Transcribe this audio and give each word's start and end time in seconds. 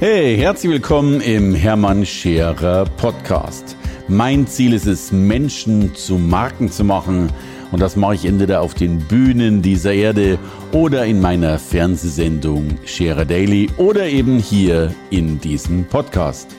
Hey, 0.00 0.36
herzlich 0.36 0.72
willkommen 0.72 1.20
im 1.20 1.54
Hermann 1.54 2.04
Scherer 2.04 2.84
Podcast. 2.96 3.76
Mein 4.08 4.44
Ziel 4.48 4.72
ist 4.72 4.86
es, 4.86 5.12
Menschen 5.12 5.94
zu 5.94 6.18
Marken 6.18 6.68
zu 6.68 6.82
machen. 6.84 7.32
Und 7.70 7.80
das 7.80 7.94
mache 7.94 8.16
ich 8.16 8.24
entweder 8.24 8.60
auf 8.60 8.74
den 8.74 8.98
Bühnen 8.98 9.62
dieser 9.62 9.94
Erde 9.94 10.36
oder 10.72 11.06
in 11.06 11.20
meiner 11.20 11.60
Fernsehsendung 11.60 12.76
Scherer 12.84 13.24
Daily 13.24 13.70
oder 13.78 14.06
eben 14.06 14.38
hier 14.40 14.92
in 15.10 15.38
diesem 15.38 15.84
Podcast. 15.84 16.56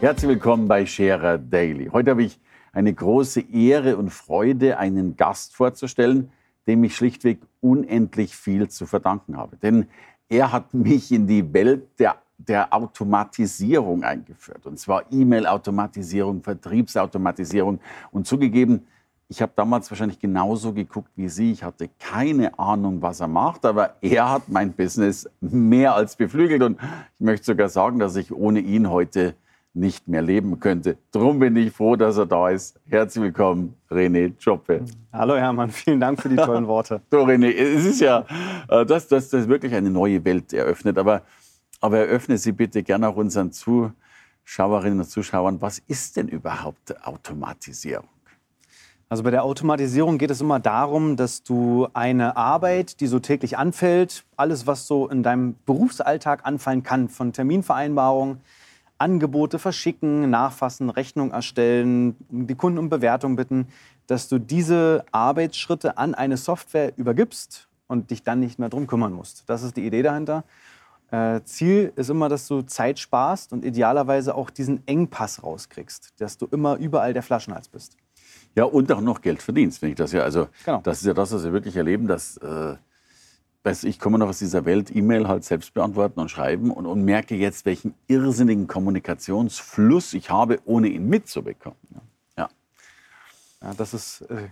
Herzlich 0.00 0.30
willkommen 0.30 0.66
bei 0.66 0.84
Scherer 0.84 1.38
Daily. 1.38 1.88
Heute 1.92 2.10
habe 2.10 2.24
ich 2.24 2.40
eine 2.72 2.92
große 2.92 3.42
Ehre 3.52 3.96
und 3.96 4.10
Freude, 4.10 4.76
einen 4.76 5.16
Gast 5.16 5.54
vorzustellen, 5.54 6.30
dem 6.66 6.82
ich 6.82 6.96
schlichtweg 6.96 7.38
unendlich 7.60 8.34
viel 8.34 8.68
zu 8.68 8.86
verdanken 8.86 9.36
habe. 9.36 9.56
Denn 9.56 9.86
er 10.28 10.50
hat 10.52 10.74
mich 10.74 11.12
in 11.12 11.28
die 11.28 11.54
Welt 11.54 11.86
der 12.00 12.16
der 12.48 12.72
Automatisierung 12.72 14.02
eingeführt. 14.04 14.66
Und 14.66 14.78
zwar 14.78 15.04
E-Mail-Automatisierung, 15.10 16.42
Vertriebsautomatisierung. 16.42 17.80
Und 18.10 18.26
zugegeben, 18.26 18.86
ich 19.28 19.40
habe 19.42 19.52
damals 19.54 19.90
wahrscheinlich 19.90 20.18
genauso 20.18 20.72
geguckt 20.72 21.10
wie 21.14 21.28
Sie. 21.28 21.52
Ich 21.52 21.62
hatte 21.62 21.88
keine 21.98 22.58
Ahnung, 22.58 23.00
was 23.00 23.20
er 23.20 23.28
macht, 23.28 23.64
aber 23.64 23.96
er 24.00 24.30
hat 24.30 24.48
mein 24.48 24.72
Business 24.72 25.28
mehr 25.40 25.94
als 25.94 26.16
beflügelt. 26.16 26.62
Und 26.62 26.78
ich 27.14 27.20
möchte 27.20 27.46
sogar 27.46 27.68
sagen, 27.68 27.98
dass 27.98 28.16
ich 28.16 28.32
ohne 28.32 28.60
ihn 28.60 28.90
heute 28.90 29.34
nicht 29.72 30.08
mehr 30.08 30.22
leben 30.22 30.58
könnte. 30.58 30.96
Drum 31.12 31.38
bin 31.38 31.54
ich 31.56 31.72
froh, 31.72 31.94
dass 31.94 32.18
er 32.18 32.26
da 32.26 32.48
ist. 32.48 32.80
Herzlich 32.88 33.22
willkommen, 33.22 33.76
René 33.88 34.32
Joppe. 34.40 34.84
Hallo 35.12 35.36
Hermann, 35.36 35.70
vielen 35.70 36.00
Dank 36.00 36.20
für 36.20 36.28
die 36.28 36.34
tollen 36.34 36.66
Worte. 36.66 37.00
du 37.08 37.18
René, 37.18 37.54
es 37.54 37.84
ist 37.84 38.00
ja, 38.00 38.24
äh, 38.68 38.84
das, 38.84 39.06
das, 39.06 39.28
das 39.28 39.46
wirklich 39.46 39.72
eine 39.72 39.90
neue 39.90 40.24
Welt 40.24 40.52
eröffnet. 40.52 40.98
Aber 40.98 41.22
aber 41.80 41.98
eröffne 41.98 42.38
Sie 42.38 42.52
bitte 42.52 42.82
gerne 42.82 43.08
auch 43.08 43.16
unseren 43.16 43.52
Zuschauerinnen 43.52 45.00
und 45.00 45.10
Zuschauern, 45.10 45.60
was 45.60 45.78
ist 45.86 46.16
denn 46.16 46.28
überhaupt 46.28 47.04
Automatisierung? 47.06 48.08
Also 49.08 49.24
bei 49.24 49.32
der 49.32 49.42
Automatisierung 49.42 50.18
geht 50.18 50.30
es 50.30 50.40
immer 50.40 50.60
darum, 50.60 51.16
dass 51.16 51.42
du 51.42 51.88
eine 51.94 52.36
Arbeit, 52.36 53.00
die 53.00 53.08
so 53.08 53.18
täglich 53.18 53.58
anfällt, 53.58 54.24
alles, 54.36 54.68
was 54.68 54.86
so 54.86 55.08
in 55.08 55.24
deinem 55.24 55.56
Berufsalltag 55.66 56.46
anfallen 56.46 56.84
kann, 56.84 57.08
von 57.08 57.32
Terminvereinbarung, 57.32 58.40
Angebote 58.98 59.58
verschicken, 59.58 60.30
nachfassen, 60.30 60.90
Rechnung 60.90 61.32
erstellen, 61.32 62.14
die 62.28 62.54
Kunden 62.54 62.78
um 62.78 62.88
Bewertung 62.88 63.34
bitten, 63.34 63.66
dass 64.06 64.28
du 64.28 64.38
diese 64.38 65.04
Arbeitsschritte 65.10 65.98
an 65.98 66.14
eine 66.14 66.36
Software 66.36 66.92
übergibst 66.96 67.68
und 67.88 68.12
dich 68.12 68.22
dann 68.22 68.38
nicht 68.38 68.60
mehr 68.60 68.68
drum 68.68 68.86
kümmern 68.86 69.12
musst. 69.12 69.42
Das 69.48 69.64
ist 69.64 69.76
die 69.76 69.86
Idee 69.86 70.02
dahinter. 70.02 70.44
Äh, 71.10 71.42
Ziel 71.44 71.92
ist 71.96 72.10
immer, 72.10 72.28
dass 72.28 72.46
du 72.46 72.62
Zeit 72.62 72.98
sparst 72.98 73.52
und 73.52 73.64
idealerweise 73.64 74.34
auch 74.34 74.50
diesen 74.50 74.86
Engpass 74.86 75.42
rauskriegst, 75.42 76.14
dass 76.18 76.38
du 76.38 76.46
immer 76.50 76.76
überall 76.76 77.12
der 77.12 77.22
Flaschenhals 77.22 77.68
bist. 77.68 77.96
Ja, 78.54 78.64
und 78.64 78.90
auch 78.92 79.00
noch 79.00 79.20
Geld 79.20 79.42
verdienst, 79.42 79.82
wenn 79.82 79.90
ich 79.90 79.96
das 79.96 80.12
ja. 80.12 80.22
Also, 80.22 80.48
genau. 80.64 80.80
das 80.82 81.00
ist 81.00 81.06
ja 81.06 81.14
das, 81.14 81.32
was 81.32 81.44
wir 81.44 81.52
wirklich 81.52 81.76
erleben, 81.76 82.06
dass. 82.06 82.36
Äh, 82.38 82.76
ich 83.82 83.98
komme 83.98 84.16
noch 84.18 84.28
aus 84.28 84.38
dieser 84.38 84.64
Welt, 84.64 84.94
E-Mail 84.96 85.28
halt 85.28 85.44
selbst 85.44 85.74
beantworten 85.74 86.18
und 86.18 86.30
schreiben 86.30 86.70
und, 86.70 86.86
und 86.86 87.04
merke 87.04 87.34
jetzt, 87.34 87.66
welchen 87.66 87.92
irrsinnigen 88.08 88.66
Kommunikationsfluss 88.66 90.14
ich 90.14 90.30
habe, 90.30 90.60
ohne 90.64 90.88
ihn 90.88 91.06
mitzubekommen. 91.10 91.76
Ja. 91.94 92.00
Ja 93.62 93.74
das 93.74 93.94
ist, 93.94 94.22
äh, 94.22 94.48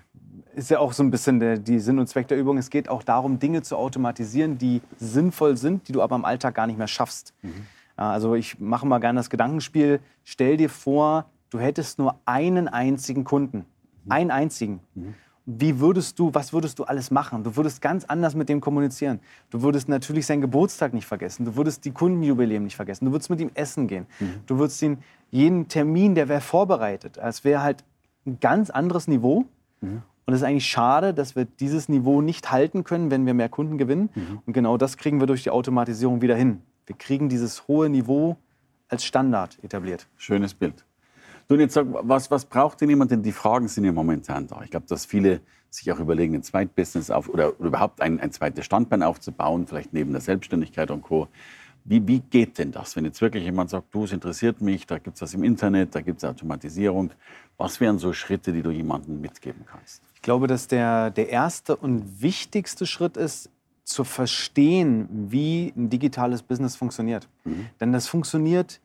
ist 0.54 0.70
ja 0.70 0.78
auch 0.78 0.92
so 0.92 1.02
ein 1.02 1.10
bisschen 1.10 1.40
der, 1.40 1.58
die 1.58 1.78
Sinn 1.78 1.98
und 1.98 2.08
Zweck 2.08 2.28
der 2.28 2.38
Übung. 2.38 2.58
Es 2.58 2.70
geht 2.70 2.88
auch 2.88 3.02
darum, 3.02 3.38
Dinge 3.38 3.62
zu 3.62 3.76
automatisieren, 3.76 4.58
die 4.58 4.82
sinnvoll 4.98 5.56
sind, 5.56 5.88
die 5.88 5.92
du 5.92 6.02
aber 6.02 6.16
im 6.16 6.24
Alltag 6.24 6.54
gar 6.54 6.66
nicht 6.66 6.78
mehr 6.78 6.88
schaffst. 6.88 7.34
Mhm. 7.42 7.66
Also 7.96 8.34
ich 8.34 8.60
mache 8.60 8.86
mal 8.86 8.98
gerne 8.98 9.18
das 9.18 9.30
Gedankenspiel. 9.30 10.00
Stell 10.24 10.56
dir 10.56 10.70
vor, 10.70 11.26
du 11.50 11.58
hättest 11.58 11.98
nur 11.98 12.20
einen 12.26 12.68
einzigen 12.68 13.24
Kunden. 13.24 13.64
Mhm. 14.04 14.12
Einen 14.12 14.30
einzigen. 14.30 14.80
Mhm. 14.94 15.14
Wie 15.50 15.80
würdest 15.80 16.18
du, 16.18 16.34
was 16.34 16.52
würdest 16.52 16.78
du 16.78 16.84
alles 16.84 17.10
machen? 17.10 17.42
Du 17.42 17.56
würdest 17.56 17.80
ganz 17.80 18.04
anders 18.04 18.34
mit 18.34 18.50
dem 18.50 18.60
kommunizieren. 18.60 19.18
Du 19.48 19.62
würdest 19.62 19.88
natürlich 19.88 20.26
seinen 20.26 20.42
Geburtstag 20.42 20.92
nicht 20.92 21.06
vergessen. 21.06 21.46
Du 21.46 21.56
würdest 21.56 21.86
die 21.86 21.90
Kundenjubiläum 21.90 22.64
nicht 22.64 22.76
vergessen. 22.76 23.06
Du 23.06 23.12
würdest 23.12 23.30
mit 23.30 23.40
ihm 23.40 23.50
essen 23.54 23.88
gehen. 23.88 24.06
Mhm. 24.20 24.40
Du 24.46 24.58
würdest 24.58 24.82
ihn, 24.82 24.98
jeden 25.30 25.66
Termin, 25.66 26.14
der 26.14 26.28
wäre 26.28 26.42
vorbereitet. 26.42 27.16
Es 27.16 27.44
wäre 27.44 27.62
halt 27.62 27.82
ein 28.28 28.40
ganz 28.40 28.70
anderes 28.70 29.08
Niveau. 29.08 29.46
Mhm. 29.80 30.02
Und 30.26 30.34
es 30.34 30.40
ist 30.40 30.46
eigentlich 30.46 30.66
schade, 30.66 31.14
dass 31.14 31.36
wir 31.36 31.46
dieses 31.46 31.88
Niveau 31.88 32.20
nicht 32.20 32.52
halten 32.52 32.84
können, 32.84 33.10
wenn 33.10 33.24
wir 33.24 33.32
mehr 33.32 33.48
Kunden 33.48 33.78
gewinnen. 33.78 34.10
Mhm. 34.14 34.42
Und 34.44 34.52
genau 34.52 34.76
das 34.76 34.96
kriegen 34.98 35.20
wir 35.20 35.26
durch 35.26 35.42
die 35.42 35.50
Automatisierung 35.50 36.20
wieder 36.20 36.36
hin. 36.36 36.60
Wir 36.86 36.96
kriegen 36.96 37.28
dieses 37.28 37.66
hohe 37.66 37.88
Niveau 37.88 38.36
als 38.88 39.04
Standard 39.04 39.58
etabliert. 39.62 40.06
Schönes 40.16 40.54
Bild. 40.54 40.84
Du, 41.46 41.54
und 41.54 41.60
jetzt 41.60 41.72
sag, 41.72 41.86
was, 41.90 42.30
was 42.30 42.44
braucht 42.44 42.80
denn 42.80 42.90
jemand? 42.90 43.10
Denn 43.10 43.22
die 43.22 43.32
Fragen 43.32 43.68
sind 43.68 43.84
ja 43.84 43.92
momentan 43.92 44.46
da. 44.46 44.60
Ich 44.62 44.70
glaube, 44.70 44.86
dass 44.86 45.06
viele 45.06 45.40
sich 45.70 45.90
auch 45.92 45.98
überlegen, 45.98 46.34
ein 46.34 46.42
Zweitbusiness 46.42 47.10
auf 47.10 47.28
oder, 47.28 47.58
oder 47.58 47.68
überhaupt 47.68 48.00
ein, 48.02 48.20
ein 48.20 48.32
zweites 48.32 48.64
Standbein 48.64 49.02
aufzubauen, 49.02 49.66
vielleicht 49.66 49.92
neben 49.92 50.12
der 50.12 50.20
Selbstständigkeit 50.20 50.90
und 50.90 51.02
Co. 51.02 51.28
Wie, 51.88 52.06
wie 52.06 52.20
geht 52.20 52.58
denn 52.58 52.70
das, 52.70 52.96
wenn 52.96 53.06
jetzt 53.06 53.22
wirklich 53.22 53.44
jemand 53.44 53.70
sagt, 53.70 53.94
du, 53.94 54.04
es 54.04 54.12
interessiert 54.12 54.60
mich, 54.60 54.86
da 54.86 54.98
gibt 54.98 55.16
es 55.16 55.22
was 55.22 55.32
im 55.32 55.42
Internet, 55.42 55.94
da 55.94 56.02
gibt 56.02 56.18
es 56.18 56.24
Automatisierung. 56.28 57.12
Was 57.56 57.80
wären 57.80 57.98
so 57.98 58.12
Schritte, 58.12 58.52
die 58.52 58.60
du 58.60 58.70
jemandem 58.70 59.22
mitgeben 59.22 59.64
kannst? 59.64 60.02
Ich 60.14 60.20
glaube, 60.20 60.48
dass 60.48 60.68
der, 60.68 61.10
der 61.10 61.30
erste 61.30 61.76
und 61.76 62.20
wichtigste 62.20 62.84
Schritt 62.84 63.16
ist, 63.16 63.50
zu 63.84 64.04
verstehen, 64.04 65.08
wie 65.30 65.72
ein 65.74 65.88
digitales 65.88 66.42
Business 66.42 66.76
funktioniert. 66.76 67.26
Mhm. 67.44 67.70
Denn 67.80 67.92
das 67.92 68.06
funktioniert 68.06 68.80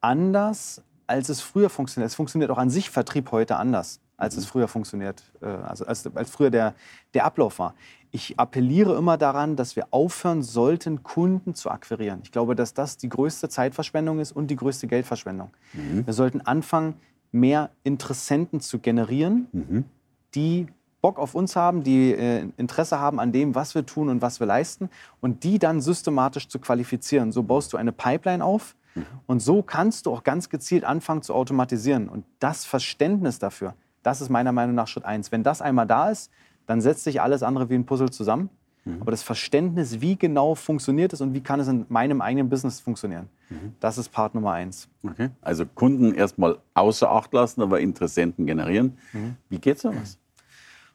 anders, 0.00 0.82
als 1.06 1.28
es 1.28 1.40
früher 1.40 1.70
funktioniert. 1.70 2.10
Es 2.10 2.16
funktioniert 2.16 2.50
auch 2.50 2.58
an 2.58 2.70
sich 2.70 2.90
Vertrieb 2.90 3.30
heute 3.30 3.56
anders, 3.56 4.00
als 4.16 4.34
mhm. 4.34 4.40
es 4.40 4.46
früher 4.46 4.66
funktioniert, 4.66 5.22
äh, 5.40 5.46
also 5.46 5.86
als, 5.86 6.04
als 6.08 6.30
früher 6.30 6.50
der, 6.50 6.74
der 7.14 7.24
Ablauf 7.24 7.60
war. 7.60 7.74
Ich 8.10 8.38
appelliere 8.38 8.96
immer 8.96 9.18
daran, 9.18 9.56
dass 9.56 9.76
wir 9.76 9.88
aufhören 9.90 10.42
sollten, 10.42 11.02
Kunden 11.02 11.54
zu 11.54 11.70
akquirieren. 11.70 12.20
Ich 12.22 12.32
glaube, 12.32 12.54
dass 12.54 12.72
das 12.72 12.96
die 12.96 13.08
größte 13.08 13.48
Zeitverschwendung 13.48 14.18
ist 14.18 14.32
und 14.32 14.48
die 14.48 14.56
größte 14.56 14.86
Geldverschwendung. 14.86 15.50
Mhm. 15.74 16.06
Wir 16.06 16.14
sollten 16.14 16.40
anfangen, 16.40 16.94
mehr 17.32 17.70
Interessenten 17.84 18.60
zu 18.60 18.78
generieren, 18.78 19.48
mhm. 19.52 19.84
die 20.34 20.66
Bock 21.00 21.18
auf 21.18 21.34
uns 21.34 21.54
haben, 21.54 21.84
die 21.84 22.12
äh, 22.12 22.48
Interesse 22.56 22.98
haben 22.98 23.20
an 23.20 23.30
dem, 23.30 23.54
was 23.54 23.74
wir 23.74 23.86
tun 23.86 24.08
und 24.08 24.22
was 24.22 24.40
wir 24.40 24.46
leisten 24.46 24.90
und 25.20 25.44
die 25.44 25.58
dann 25.58 25.80
systematisch 25.80 26.48
zu 26.48 26.58
qualifizieren. 26.58 27.30
So 27.30 27.42
baust 27.42 27.72
du 27.72 27.76
eine 27.76 27.92
Pipeline 27.92 28.44
auf 28.44 28.74
mhm. 28.94 29.04
und 29.26 29.40
so 29.40 29.62
kannst 29.62 30.06
du 30.06 30.12
auch 30.12 30.24
ganz 30.24 30.48
gezielt 30.48 30.84
anfangen 30.84 31.22
zu 31.22 31.34
automatisieren. 31.34 32.08
Und 32.08 32.24
das 32.40 32.64
Verständnis 32.64 33.38
dafür, 33.38 33.74
das 34.02 34.20
ist 34.20 34.28
meiner 34.28 34.52
Meinung 34.52 34.74
nach 34.74 34.88
Schritt 34.88 35.04
eins. 35.04 35.30
Wenn 35.30 35.42
das 35.42 35.62
einmal 35.62 35.86
da 35.86 36.10
ist, 36.10 36.32
dann 36.68 36.82
setzt 36.82 37.04
sich 37.04 37.20
alles 37.20 37.42
andere 37.42 37.70
wie 37.70 37.74
ein 37.74 37.86
Puzzle 37.86 38.10
zusammen. 38.10 38.50
Mhm. 38.84 39.00
Aber 39.00 39.10
das 39.10 39.22
Verständnis, 39.22 40.02
wie 40.02 40.16
genau 40.16 40.54
funktioniert 40.54 41.14
es 41.14 41.20
und 41.22 41.32
wie 41.32 41.40
kann 41.40 41.58
es 41.60 41.66
in 41.66 41.86
meinem 41.88 42.20
eigenen 42.20 42.50
Business 42.50 42.78
funktionieren, 42.78 43.28
mhm. 43.48 43.74
das 43.80 43.96
ist 43.96 44.10
Part 44.10 44.34
Nummer 44.34 44.52
eins. 44.52 44.86
Okay. 45.02 45.30
Also 45.40 45.64
Kunden 45.64 46.14
erstmal 46.14 46.58
außer 46.74 47.10
Acht 47.10 47.32
lassen, 47.32 47.62
aber 47.62 47.80
Interessenten 47.80 48.46
generieren. 48.46 48.98
Mhm. 49.14 49.36
Wie 49.48 49.58
geht 49.58 49.78
sowas? 49.80 50.18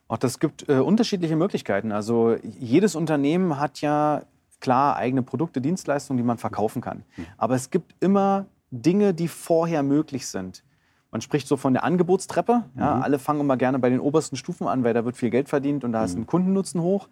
Auch 0.07 0.17
das 0.17 0.39
gibt 0.39 0.69
äh, 0.69 0.73
unterschiedliche 0.73 1.35
Möglichkeiten. 1.35 1.91
Also 1.91 2.37
jedes 2.43 2.95
Unternehmen 2.95 3.59
hat 3.59 3.81
ja 3.81 4.21
klar 4.59 4.95
eigene 4.95 5.23
Produkte, 5.23 5.59
Dienstleistungen, 5.59 6.17
die 6.17 6.23
man 6.23 6.37
verkaufen 6.37 6.83
kann. 6.83 7.03
Mhm. 7.17 7.25
Aber 7.37 7.55
es 7.55 7.71
gibt 7.71 7.95
immer 7.99 8.45
Dinge, 8.69 9.15
die 9.15 9.27
vorher 9.27 9.81
möglich 9.81 10.27
sind. 10.27 10.63
Man 11.13 11.21
spricht 11.21 11.47
so 11.47 11.57
von 11.57 11.73
der 11.73 11.83
Angebotstreppe. 11.83 12.63
Ja, 12.75 12.95
mhm. 12.95 13.03
Alle 13.03 13.19
fangen 13.19 13.39
immer 13.39 13.55
gerne 13.55 13.77
bei 13.77 13.89
den 13.89 13.99
obersten 13.99 14.35
Stufen 14.35 14.67
an, 14.67 14.83
weil 14.83 14.95
da 14.95 15.05
wird 15.05 15.15
viel 15.15 15.29
Geld 15.29 15.47
verdient 15.47 15.83
und 15.83 15.91
da 15.91 15.99
mhm. 15.99 16.05
ist 16.05 16.17
ein 16.17 16.25
Kundennutzen 16.25 16.81
hoch. 16.81 17.07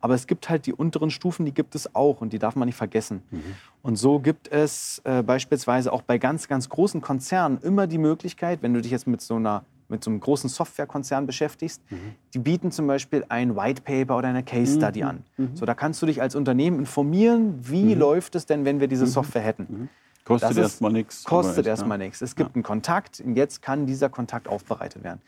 Aber 0.00 0.14
es 0.14 0.26
gibt 0.26 0.50
halt 0.50 0.66
die 0.66 0.74
unteren 0.74 1.10
Stufen, 1.10 1.46
die 1.46 1.54
gibt 1.54 1.76
es 1.76 1.94
auch 1.94 2.20
und 2.20 2.32
die 2.32 2.38
darf 2.40 2.56
man 2.56 2.66
nicht 2.66 2.76
vergessen. 2.76 3.22
Mhm. 3.30 3.42
Und 3.80 3.96
so 3.96 4.18
gibt 4.18 4.48
es 4.48 5.00
äh, 5.04 5.22
beispielsweise 5.22 5.92
auch 5.92 6.02
bei 6.02 6.18
ganz, 6.18 6.48
ganz 6.48 6.68
großen 6.68 7.00
Konzernen 7.00 7.58
immer 7.62 7.86
die 7.86 7.96
Möglichkeit, 7.96 8.60
wenn 8.60 8.74
du 8.74 8.82
dich 8.82 8.90
jetzt 8.90 9.06
mit 9.06 9.22
so 9.22 9.36
einer 9.36 9.64
mit 9.88 10.02
so 10.02 10.10
einem 10.10 10.18
großen 10.18 10.48
Softwarekonzern 10.48 11.26
beschäftigst, 11.26 11.82
mhm. 11.90 12.14
die 12.32 12.38
bieten 12.38 12.72
zum 12.72 12.86
Beispiel 12.86 13.24
ein 13.28 13.54
White 13.54 13.82
Paper 13.82 14.16
oder 14.16 14.28
eine 14.28 14.42
Case 14.42 14.76
Study 14.76 15.02
mhm. 15.02 15.08
an. 15.08 15.24
Mhm. 15.36 15.50
So, 15.54 15.66
da 15.66 15.74
kannst 15.74 16.02
du 16.02 16.06
dich 16.06 16.20
als 16.22 16.34
Unternehmen 16.34 16.80
informieren, 16.80 17.58
wie 17.60 17.94
mhm. 17.94 18.00
läuft 18.00 18.34
es 18.34 18.46
denn, 18.46 18.64
wenn 18.64 18.80
wir 18.80 18.88
diese 18.88 19.04
mhm. 19.04 19.10
Software 19.10 19.42
hätten. 19.42 19.88
Mhm. 20.24 20.28
Kostet 20.28 20.56
erstmal 20.56 20.92
nichts. 20.92 21.24
Kostet 21.24 21.66
erstmal 21.66 21.98
nichts. 21.98 22.22
Es 22.22 22.34
gibt 22.34 22.50
ja. 22.50 22.54
einen 22.54 22.62
Kontakt 22.62 23.20
und 23.20 23.36
jetzt 23.36 23.62
kann 23.62 23.86
dieser 23.86 24.08
Kontakt 24.08 24.48
aufbereitet 24.48 25.04
werden. 25.04 25.20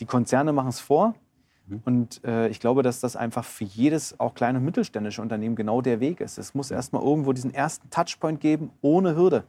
Die 0.00 0.06
Konzerne 0.06 0.52
machen 0.52 0.68
es 0.68 0.80
vor. 0.80 1.14
Und 1.84 2.24
äh, 2.24 2.48
ich 2.48 2.58
glaube, 2.58 2.82
dass 2.82 2.98
das 2.98 3.14
einfach 3.14 3.44
für 3.44 3.62
jedes 3.62 4.18
auch 4.18 4.34
kleine 4.34 4.58
und 4.58 4.64
mittelständische 4.64 5.22
Unternehmen 5.22 5.54
genau 5.54 5.80
der 5.80 6.00
Weg 6.00 6.20
ist. 6.20 6.36
Es 6.36 6.52
muss 6.52 6.72
erstmal 6.72 7.02
irgendwo 7.02 7.32
diesen 7.32 7.54
ersten 7.54 7.88
Touchpoint 7.90 8.40
geben, 8.40 8.70
ohne 8.80 9.14
Hürde. 9.14 9.44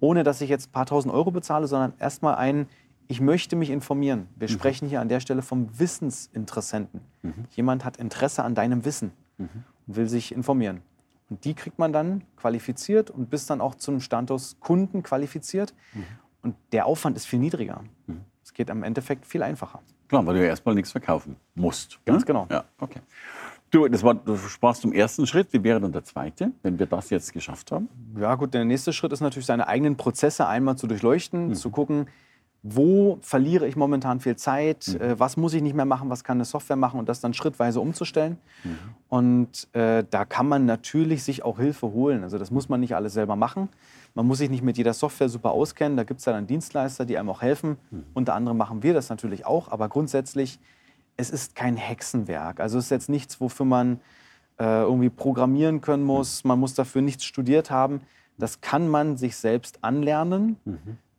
Ohne 0.00 0.22
dass 0.22 0.40
ich 0.40 0.48
jetzt 0.48 0.68
ein 0.68 0.72
paar 0.72 0.86
tausend 0.86 1.12
Euro 1.12 1.30
bezahle, 1.30 1.66
sondern 1.66 1.92
erstmal 1.98 2.36
einen, 2.36 2.68
ich 3.06 3.20
möchte 3.20 3.54
mich 3.54 3.68
informieren. 3.68 4.28
Wir 4.36 4.48
mhm. 4.48 4.52
sprechen 4.52 4.88
hier 4.88 5.00
an 5.00 5.08
der 5.08 5.20
Stelle 5.20 5.42
vom 5.42 5.68
Wissensinteressenten. 5.78 7.00
Mhm. 7.22 7.34
Jemand 7.50 7.84
hat 7.84 7.98
Interesse 7.98 8.44
an 8.44 8.54
deinem 8.54 8.86
Wissen 8.86 9.12
mhm. 9.36 9.48
und 9.86 9.96
will 9.96 10.08
sich 10.08 10.32
informieren. 10.32 10.80
Und 11.30 11.44
die 11.44 11.54
kriegt 11.54 11.78
man 11.78 11.92
dann 11.92 12.24
qualifiziert 12.36 13.10
und 13.10 13.30
bis 13.30 13.46
dann 13.46 13.60
auch 13.60 13.74
zum 13.74 14.00
Status 14.00 14.56
Kunden 14.60 15.02
qualifiziert. 15.02 15.74
Mhm. 15.92 16.04
Und 16.42 16.56
der 16.72 16.86
Aufwand 16.86 17.16
ist 17.16 17.26
viel 17.26 17.38
niedriger. 17.38 17.82
Mhm. 18.06 18.22
Es 18.42 18.54
geht 18.54 18.70
im 18.70 18.82
Endeffekt 18.82 19.26
viel 19.26 19.42
einfacher. 19.42 19.80
Klar, 20.08 20.24
weil 20.24 20.34
du 20.34 20.40
ja 20.40 20.46
erstmal 20.46 20.74
nichts 20.74 20.90
verkaufen 20.90 21.36
musst. 21.54 21.98
Ganz 22.06 22.24
genau. 22.24 22.46
Ja, 22.50 22.64
okay. 22.78 23.00
Du, 23.70 23.86
das 23.86 24.02
war, 24.02 24.14
du 24.14 24.36
sprachst 24.36 24.80
zum 24.80 24.92
ersten 24.92 25.26
Schritt. 25.26 25.52
Wie 25.52 25.62
wäre 25.62 25.78
dann 25.78 25.92
der 25.92 26.04
zweite, 26.04 26.52
wenn 26.62 26.78
wir 26.78 26.86
das 26.86 27.10
jetzt 27.10 27.34
geschafft 27.34 27.70
haben? 27.70 27.90
Ja, 28.18 28.34
gut, 28.34 28.54
der 28.54 28.64
nächste 28.64 28.94
Schritt 28.94 29.12
ist 29.12 29.20
natürlich, 29.20 29.44
seine 29.44 29.68
eigenen 29.68 29.98
Prozesse 29.98 30.46
einmal 30.46 30.76
zu 30.76 30.86
durchleuchten, 30.86 31.48
mhm. 31.48 31.54
zu 31.54 31.68
gucken, 31.68 32.06
wo 32.62 33.18
verliere 33.20 33.68
ich 33.68 33.76
momentan 33.76 34.20
viel 34.20 34.36
Zeit, 34.36 34.88
mhm. 34.88 35.00
äh, 35.00 35.20
was 35.20 35.36
muss 35.36 35.54
ich 35.54 35.62
nicht 35.62 35.74
mehr 35.74 35.84
machen, 35.84 36.10
was 36.10 36.24
kann 36.24 36.38
eine 36.38 36.44
Software 36.44 36.76
machen 36.76 36.98
und 36.98 37.08
das 37.08 37.20
dann 37.20 37.32
schrittweise 37.32 37.80
umzustellen. 37.80 38.38
Mhm. 38.64 38.78
Und 39.08 39.74
äh, 39.74 40.04
da 40.10 40.24
kann 40.24 40.48
man 40.48 40.66
natürlich 40.66 41.22
sich 41.22 41.44
auch 41.44 41.58
Hilfe 41.58 41.92
holen. 41.92 42.24
Also 42.24 42.36
das 42.36 42.50
muss 42.50 42.68
man 42.68 42.80
nicht 42.80 42.94
alles 42.96 43.12
selber 43.12 43.36
machen. 43.36 43.68
Man 44.14 44.26
muss 44.26 44.38
sich 44.38 44.50
nicht 44.50 44.64
mit 44.64 44.76
jeder 44.76 44.92
Software 44.92 45.28
super 45.28 45.52
auskennen. 45.52 45.96
Da 45.96 46.02
gibt 46.02 46.20
es 46.20 46.26
ja 46.26 46.32
dann 46.32 46.46
Dienstleister, 46.46 47.04
die 47.04 47.16
einem 47.16 47.30
auch 47.30 47.42
helfen. 47.42 47.76
Mhm. 47.90 48.04
Unter 48.14 48.34
anderem 48.34 48.56
machen 48.56 48.82
wir 48.82 48.92
das 48.92 49.08
natürlich 49.08 49.46
auch. 49.46 49.70
Aber 49.70 49.88
grundsätzlich, 49.88 50.58
es 51.16 51.30
ist 51.30 51.54
kein 51.54 51.76
Hexenwerk. 51.76 52.58
Also 52.58 52.78
es 52.78 52.86
ist 52.86 52.90
jetzt 52.90 53.08
nichts, 53.08 53.40
wofür 53.40 53.66
man 53.66 54.00
äh, 54.58 54.82
irgendwie 54.82 55.10
programmieren 55.10 55.80
können 55.80 56.02
muss. 56.02 56.42
Man 56.42 56.58
muss 56.58 56.74
dafür 56.74 57.02
nichts 57.02 57.24
studiert 57.24 57.70
haben. 57.70 58.00
Das 58.36 58.60
kann 58.60 58.88
man 58.88 59.16
sich 59.16 59.36
selbst 59.36 59.84
anlernen. 59.84 60.56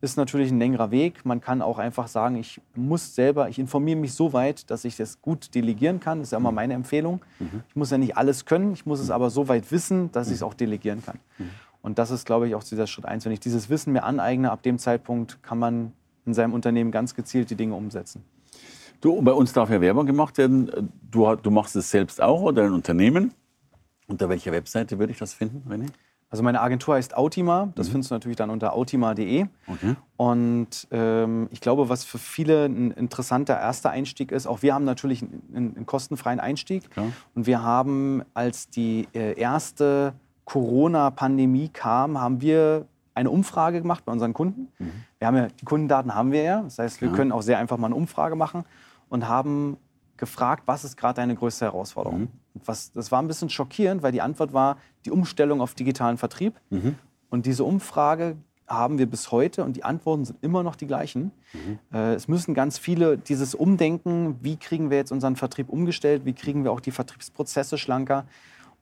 Mhm 0.01 0.05
ist 0.05 0.17
natürlich 0.17 0.51
ein 0.51 0.59
längerer 0.59 0.91
Weg. 0.91 1.25
Man 1.25 1.41
kann 1.41 1.61
auch 1.61 1.77
einfach 1.77 2.07
sagen, 2.07 2.37
ich 2.37 2.61
muss 2.75 3.15
selber, 3.15 3.49
ich 3.49 3.59
informiere 3.59 3.97
mich 3.97 4.13
so 4.13 4.33
weit, 4.33 4.69
dass 4.69 4.85
ich 4.85 4.95
das 4.95 5.21
gut 5.21 5.53
delegieren 5.55 5.99
kann. 5.99 6.19
Das 6.19 6.29
ist 6.29 6.31
ja 6.31 6.37
immer 6.37 6.51
mhm. 6.51 6.55
meine 6.55 6.73
Empfehlung. 6.73 7.21
Mhm. 7.39 7.63
Ich 7.67 7.75
muss 7.75 7.91
ja 7.91 7.97
nicht 7.97 8.17
alles 8.17 8.45
können, 8.45 8.73
ich 8.73 8.85
muss 8.85 8.99
es 8.99 9.11
aber 9.11 9.29
so 9.29 9.47
weit 9.47 9.71
wissen, 9.71 10.11
dass 10.11 10.27
ich 10.27 10.35
es 10.35 10.41
mhm. 10.41 10.47
auch 10.47 10.53
delegieren 10.53 11.03
kann. 11.03 11.19
Mhm. 11.37 11.49
Und 11.81 11.99
das 11.99 12.11
ist, 12.11 12.25
glaube 12.25 12.47
ich, 12.47 12.55
auch 12.55 12.63
dieser 12.63 12.87
Schritt 12.87 13.05
eins. 13.05 13.25
Wenn 13.25 13.31
ich 13.31 13.39
dieses 13.39 13.69
Wissen 13.69 13.93
mir 13.93 14.03
aneigne, 14.03 14.51
ab 14.51 14.63
dem 14.63 14.79
Zeitpunkt 14.79 15.41
kann 15.43 15.59
man 15.59 15.93
in 16.25 16.33
seinem 16.33 16.53
Unternehmen 16.53 16.91
ganz 16.91 17.15
gezielt 17.15 17.49
die 17.49 17.55
Dinge 17.55 17.75
umsetzen. 17.75 18.23
Du, 19.01 19.21
bei 19.21 19.31
uns 19.31 19.53
darf 19.53 19.69
ja 19.69 19.79
Werbung 19.79 20.05
gemacht 20.05 20.37
werden. 20.37 20.91
Du, 21.09 21.35
du 21.35 21.51
machst 21.51 21.75
es 21.77 21.89
selbst 21.89 22.21
auch 22.21 22.41
oder 22.41 22.63
ein 22.63 22.73
Unternehmen. 22.73 23.33
Unter 24.07 24.27
welcher 24.27 24.51
Webseite 24.51 24.99
würde 24.99 25.13
ich 25.13 25.19
das 25.19 25.33
finden, 25.33 25.71
René? 25.71 25.87
Also 26.29 26.43
meine 26.43 26.61
Agentur 26.61 26.95
heißt 26.95 27.17
Autima. 27.17 27.69
Das 27.75 27.87
mhm. 27.87 27.91
findest 27.93 28.11
du 28.11 28.15
natürlich 28.15 28.37
dann 28.37 28.49
unter 28.49 28.73
autima.de. 28.73 29.47
Okay. 29.67 29.95
Und 30.15 30.87
ähm, 30.91 31.47
ich 31.51 31.59
glaube, 31.59 31.89
was 31.89 32.03
für 32.03 32.19
viele 32.19 32.65
ein 32.65 32.91
interessanter 32.91 33.59
erster 33.59 33.89
Einstieg 33.89 34.31
ist, 34.31 34.45
auch 34.45 34.61
wir 34.61 34.75
haben 34.75 34.85
natürlich 34.85 35.23
einen, 35.23 35.75
einen 35.75 35.85
kostenfreien 35.85 36.39
Einstieg. 36.39 36.89
Klar. 36.91 37.07
Und 37.33 37.47
wir 37.47 37.63
haben, 37.63 38.23
als 38.33 38.69
die 38.69 39.07
äh, 39.13 39.39
erste 39.39 40.13
Corona-Pandemie 40.45 41.69
kam, 41.69 42.19
haben 42.19 42.41
wir 42.41 42.85
eine 43.15 43.31
Umfrage 43.31 43.81
gemacht 43.81 44.05
bei 44.05 44.11
unseren 44.11 44.33
Kunden. 44.33 44.69
Mhm. 44.77 44.91
Wir 45.17 45.27
haben 45.27 45.35
ja, 45.35 45.47
die 45.47 45.65
Kundendaten 45.65 46.13
haben 46.13 46.31
wir 46.31 46.43
ja. 46.43 46.61
Das 46.61 46.77
heißt, 46.77 47.01
wir 47.01 47.09
ja. 47.09 47.15
können 47.15 47.31
auch 47.31 47.41
sehr 47.41 47.57
einfach 47.57 47.77
mal 47.77 47.87
eine 47.87 47.95
Umfrage 47.95 48.35
machen 48.35 48.65
und 49.09 49.27
haben 49.27 49.77
gefragt, 50.17 50.63
was 50.67 50.83
ist 50.83 50.95
gerade 50.95 51.15
deine 51.15 51.35
größte 51.35 51.65
Herausforderung? 51.65 52.21
Mhm. 52.21 52.29
Was, 52.65 52.91
das 52.91 53.11
war 53.11 53.21
ein 53.21 53.27
bisschen 53.27 53.49
schockierend, 53.49 54.03
weil 54.03 54.11
die 54.11 54.21
Antwort 54.21 54.53
war 54.53 54.77
die 55.05 55.11
Umstellung 55.11 55.61
auf 55.61 55.73
digitalen 55.73 56.17
Vertrieb. 56.17 56.55
Mhm. 56.69 56.95
Und 57.29 57.45
diese 57.45 57.63
Umfrage 57.63 58.37
haben 58.69 58.99
wir 58.99 59.07
bis 59.07 59.31
heute 59.31 59.63
und 59.63 59.75
die 59.75 59.83
Antworten 59.83 60.25
sind 60.25 60.37
immer 60.43 60.63
noch 60.63 60.75
die 60.75 60.87
gleichen. 60.87 61.31
Mhm. 61.53 61.79
Äh, 61.91 62.13
es 62.13 62.27
müssen 62.27 62.53
ganz 62.53 62.77
viele 62.77 63.17
dieses 63.17 63.55
Umdenken, 63.55 64.37
wie 64.41 64.57
kriegen 64.57 64.89
wir 64.89 64.97
jetzt 64.97 65.11
unseren 65.11 65.35
Vertrieb 65.35 65.69
umgestellt, 65.69 66.23
wie 66.25 66.33
kriegen 66.33 66.63
wir 66.63 66.71
auch 66.71 66.79
die 66.79 66.91
Vertriebsprozesse 66.91 67.77
schlanker. 67.77 68.25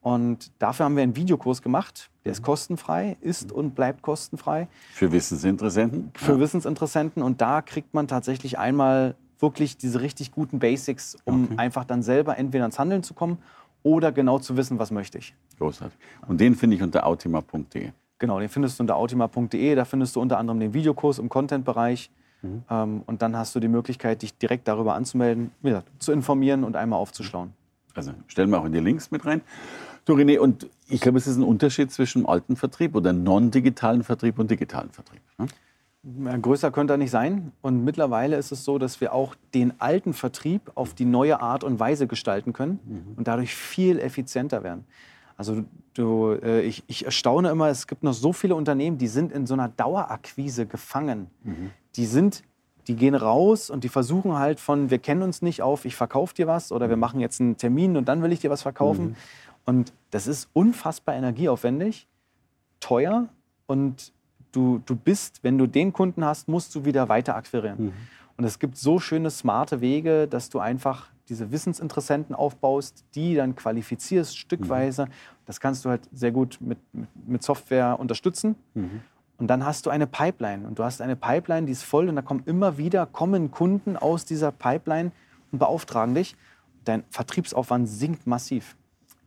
Und 0.01 0.51
dafür 0.59 0.85
haben 0.85 0.95
wir 0.95 1.03
einen 1.03 1.15
Videokurs 1.15 1.61
gemacht, 1.61 2.09
der 2.23 2.33
ist 2.33 2.41
mhm. 2.41 2.45
kostenfrei, 2.45 3.17
ist 3.21 3.51
und 3.51 3.75
bleibt 3.75 4.01
kostenfrei. 4.01 4.67
Für 4.93 5.11
Wissensinteressenten? 5.11 6.11
Für 6.15 6.33
ja. 6.33 6.39
Wissensinteressenten. 6.39 7.23
Und 7.23 7.41
da 7.41 7.61
kriegt 7.61 7.93
man 7.93 8.07
tatsächlich 8.07 8.59
einmal 8.59 9.15
wirklich 9.39 9.77
diese 9.77 10.01
richtig 10.01 10.31
guten 10.31 10.59
Basics, 10.59 11.17
um 11.25 11.45
okay. 11.45 11.53
einfach 11.57 11.85
dann 11.85 12.03
selber 12.03 12.37
entweder 12.37 12.65
ins 12.65 12.79
Handeln 12.79 13.03
zu 13.03 13.13
kommen 13.13 13.37
oder 13.83 14.11
genau 14.11 14.39
zu 14.39 14.57
wissen, 14.57 14.79
was 14.79 14.91
möchte 14.91 15.17
ich. 15.17 15.33
Großartig. 15.57 15.97
Und 16.27 16.41
den 16.41 16.55
finde 16.55 16.75
ich 16.75 16.83
unter 16.83 17.05
autima.de. 17.05 17.91
Genau, 18.19 18.39
den 18.39 18.49
findest 18.49 18.79
du 18.79 18.83
unter 18.83 18.95
autima.de. 18.95 19.75
Da 19.75 19.85
findest 19.85 20.15
du 20.15 20.21
unter 20.21 20.37
anderem 20.37 20.59
den 20.59 20.73
Videokurs 20.73 21.19
im 21.19 21.29
Content-Bereich. 21.29 22.09
Mhm. 22.41 22.63
Ähm, 22.69 23.03
und 23.05 23.21
dann 23.21 23.35
hast 23.35 23.55
du 23.55 23.59
die 23.59 23.67
Möglichkeit, 23.67 24.21
dich 24.21 24.37
direkt 24.37 24.67
darüber 24.67 24.95
anzumelden, 24.95 25.51
ja, 25.63 25.83
zu 25.99 26.11
informieren 26.11 26.63
und 26.63 26.75
einmal 26.75 26.99
aufzuschlauen. 26.99 27.53
Also 27.93 28.11
stellen 28.27 28.49
wir 28.51 28.59
auch 28.59 28.65
in 28.65 28.73
die 28.73 28.79
Links 28.79 29.11
mit 29.11 29.25
rein. 29.25 29.41
Du 30.05 30.13
René, 30.13 30.39
und 30.39 30.69
ich 30.87 31.01
glaube, 31.01 31.17
es 31.17 31.27
ist 31.27 31.37
ein 31.37 31.43
Unterschied 31.43 31.91
zwischen 31.91 32.25
alten 32.25 32.55
Vertrieb 32.55 32.95
oder 32.95 33.11
non-digitalen 33.11 34.03
Vertrieb 34.03 34.39
und 34.39 34.49
digitalen 34.49 34.91
Vertrieb. 34.91 35.21
Ne? 35.37 35.47
Größer 36.03 36.71
könnte 36.71 36.93
er 36.93 36.97
nicht 36.97 37.11
sein. 37.11 37.51
Und 37.61 37.83
mittlerweile 37.83 38.37
ist 38.37 38.51
es 38.51 38.63
so, 38.63 38.77
dass 38.77 39.01
wir 39.01 39.13
auch 39.13 39.35
den 39.53 39.79
alten 39.79 40.13
Vertrieb 40.13 40.71
auf 40.75 40.93
die 40.93 41.05
neue 41.05 41.41
Art 41.41 41.63
und 41.63 41.79
Weise 41.79 42.07
gestalten 42.07 42.53
können 42.53 42.79
mhm. 42.85 43.17
und 43.17 43.27
dadurch 43.27 43.53
viel 43.53 43.99
effizienter 43.99 44.63
werden. 44.63 44.85
Also 45.35 45.65
du, 45.93 46.31
äh, 46.41 46.61
ich, 46.61 46.83
ich, 46.87 47.05
erstaune 47.05 47.49
immer, 47.49 47.67
es 47.67 47.87
gibt 47.87 48.03
noch 48.03 48.13
so 48.13 48.33
viele 48.33 48.55
Unternehmen, 48.55 48.97
die 48.97 49.07
sind 49.07 49.31
in 49.31 49.45
so 49.45 49.53
einer 49.53 49.69
Dauerakquise 49.69 50.65
gefangen. 50.65 51.27
Mhm. 51.43 51.71
Die 51.95 52.05
sind, 52.05 52.43
die 52.87 52.95
gehen 52.95 53.13
raus 53.13 53.69
und 53.69 53.83
die 53.83 53.89
versuchen 53.89 54.33
halt 54.33 54.59
von, 54.59 54.89
wir 54.89 54.99
kennen 54.99 55.21
uns 55.21 55.41
nicht 55.41 55.61
auf, 55.61 55.85
ich 55.85 55.95
verkaufe 55.95 56.33
dir 56.33 56.47
was 56.47 56.71
oder 56.71 56.89
wir 56.89 56.95
mhm. 56.95 57.01
machen 57.01 57.19
jetzt 57.19 57.39
einen 57.39 57.57
Termin 57.57 57.97
und 57.97 58.07
dann 58.07 58.23
will 58.23 58.31
ich 58.31 58.39
dir 58.39 58.49
was 58.49 58.63
verkaufen. 58.63 59.09
Mhm. 59.09 59.15
Und 59.65 59.93
das 60.09 60.25
ist 60.25 60.49
unfassbar 60.53 61.15
energieaufwendig, 61.15 62.07
teuer 62.79 63.27
und 63.67 64.13
du, 64.57 64.81
du 64.85 64.95
bist, 64.95 65.43
wenn 65.43 65.57
du 65.57 65.67
den 65.67 65.93
Kunden 65.93 66.25
hast, 66.25 66.47
musst 66.47 66.73
du 66.73 66.83
wieder 66.83 67.07
weiter 67.07 67.35
akquirieren. 67.35 67.85
Mhm. 67.85 67.93
Und 68.37 68.43
es 68.43 68.57
gibt 68.59 68.77
so 68.77 68.99
schöne, 68.99 69.29
smarte 69.29 69.81
Wege, 69.81 70.27
dass 70.27 70.49
du 70.49 70.59
einfach 70.59 71.09
diese 71.29 71.51
Wissensinteressenten 71.51 72.35
aufbaust, 72.35 73.05
die 73.13 73.35
dann 73.35 73.55
qualifizierst 73.55 74.37
stückweise. 74.37 75.05
Mhm. 75.05 75.11
Das 75.45 75.59
kannst 75.59 75.85
du 75.85 75.89
halt 75.89 76.01
sehr 76.11 76.31
gut 76.31 76.57
mit, 76.59 76.79
mit 77.27 77.43
Software 77.43 77.99
unterstützen. 77.99 78.55
Mhm. 78.73 79.01
Und 79.37 79.47
dann 79.47 79.63
hast 79.65 79.85
du 79.85 79.91
eine 79.91 80.07
Pipeline. 80.07 80.67
Und 80.67 80.79
du 80.79 80.83
hast 80.83 81.01
eine 81.01 81.15
Pipeline, 81.15 81.67
die 81.67 81.71
ist 81.71 81.83
voll 81.83 82.09
und 82.09 82.15
da 82.15 82.23
kommen 82.23 82.43
immer 82.45 82.77
wieder 82.77 83.05
kommen 83.05 83.51
Kunden 83.51 83.95
aus 83.95 84.25
dieser 84.25 84.51
Pipeline 84.51 85.11
und 85.51 85.59
beauftragen 85.59 86.15
dich. 86.15 86.35
Dein 86.85 87.03
Vertriebsaufwand 87.09 87.87
sinkt 87.87 88.25
massiv. 88.25 88.75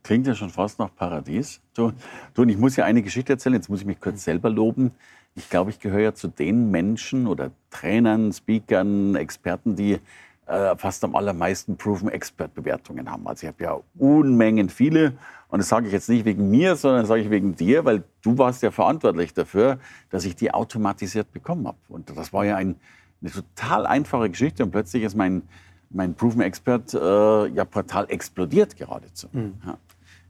Klingt 0.03 0.27
ja 0.27 0.35
schon 0.35 0.51
fast 0.51 0.79
nach 0.79 0.95
Paradies. 0.95 1.61
Du, 1.75 1.93
du, 2.35 2.43
und 2.43 2.49
ich 2.49 2.57
muss 2.57 2.75
ja 2.77 2.85
eine 2.85 3.03
Geschichte 3.03 3.35
erzählen, 3.35 3.55
jetzt 3.55 3.69
muss 3.69 3.81
ich 3.81 3.87
mich 3.87 4.01
kurz 4.01 4.25
selber 4.25 4.49
loben. 4.49 4.93
Ich 5.35 5.49
glaube, 5.49 5.71
ich 5.71 5.79
gehöre 5.79 6.01
ja 6.01 6.15
zu 6.15 6.29
den 6.29 6.71
Menschen 6.71 7.27
oder 7.27 7.51
Trainern, 7.71 8.33
Speakern, 8.33 9.15
Experten, 9.15 9.77
die 9.77 9.99
äh, 10.47 10.77
fast 10.77 11.05
am 11.05 11.15
allermeisten 11.15 11.77
Proven 11.77 12.09
Expert 12.09 12.55
Bewertungen 12.55 13.11
haben. 13.11 13.27
Also 13.29 13.47
ich 13.47 13.53
habe 13.53 13.63
ja 13.63 13.81
Unmengen 13.97 14.69
viele 14.69 15.13
und 15.49 15.61
das 15.61 15.69
sage 15.69 15.87
ich 15.87 15.93
jetzt 15.93 16.09
nicht 16.09 16.25
wegen 16.25 16.51
mir, 16.51 16.75
sondern 16.75 17.03
das 17.03 17.09
sage 17.09 17.23
ich 17.23 17.31
wegen 17.31 17.55
dir, 17.55 17.85
weil 17.85 18.03
du 18.23 18.37
warst 18.37 18.63
ja 18.63 18.73
verantwortlich 18.73 19.33
dafür, 19.33 19.79
dass 20.11 20.25
ich 20.25 20.35
die 20.35 20.53
automatisiert 20.53 21.33
bekommen 21.33 21.67
habe. 21.69 21.79
Und 21.89 22.11
das 22.17 22.33
war 22.33 22.45
ja 22.45 22.57
ein, 22.57 22.75
eine 23.21 23.31
total 23.31 23.87
einfache 23.87 24.29
Geschichte 24.29 24.65
und 24.65 24.73
plötzlich 24.73 25.05
ist 25.05 25.15
mein, 25.15 25.43
mein 25.91 26.15
Proven 26.15 26.41
Expert 26.41 26.95
äh, 26.95 27.47
ja 27.47 27.65
portal 27.65 28.07
explodiert 28.09 28.77
geradezu. 28.77 29.29
Mhm. 29.33 29.55
Ja. 29.65 29.79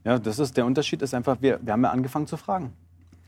Ja, 0.02 0.18
das 0.18 0.38
ist 0.38 0.56
der 0.56 0.64
Unterschied 0.64 1.02
ist 1.02 1.12
einfach, 1.12 1.36
wir, 1.40 1.60
wir 1.62 1.74
haben 1.74 1.84
ja 1.84 1.90
angefangen 1.90 2.26
zu 2.26 2.38
fragen. 2.38 2.72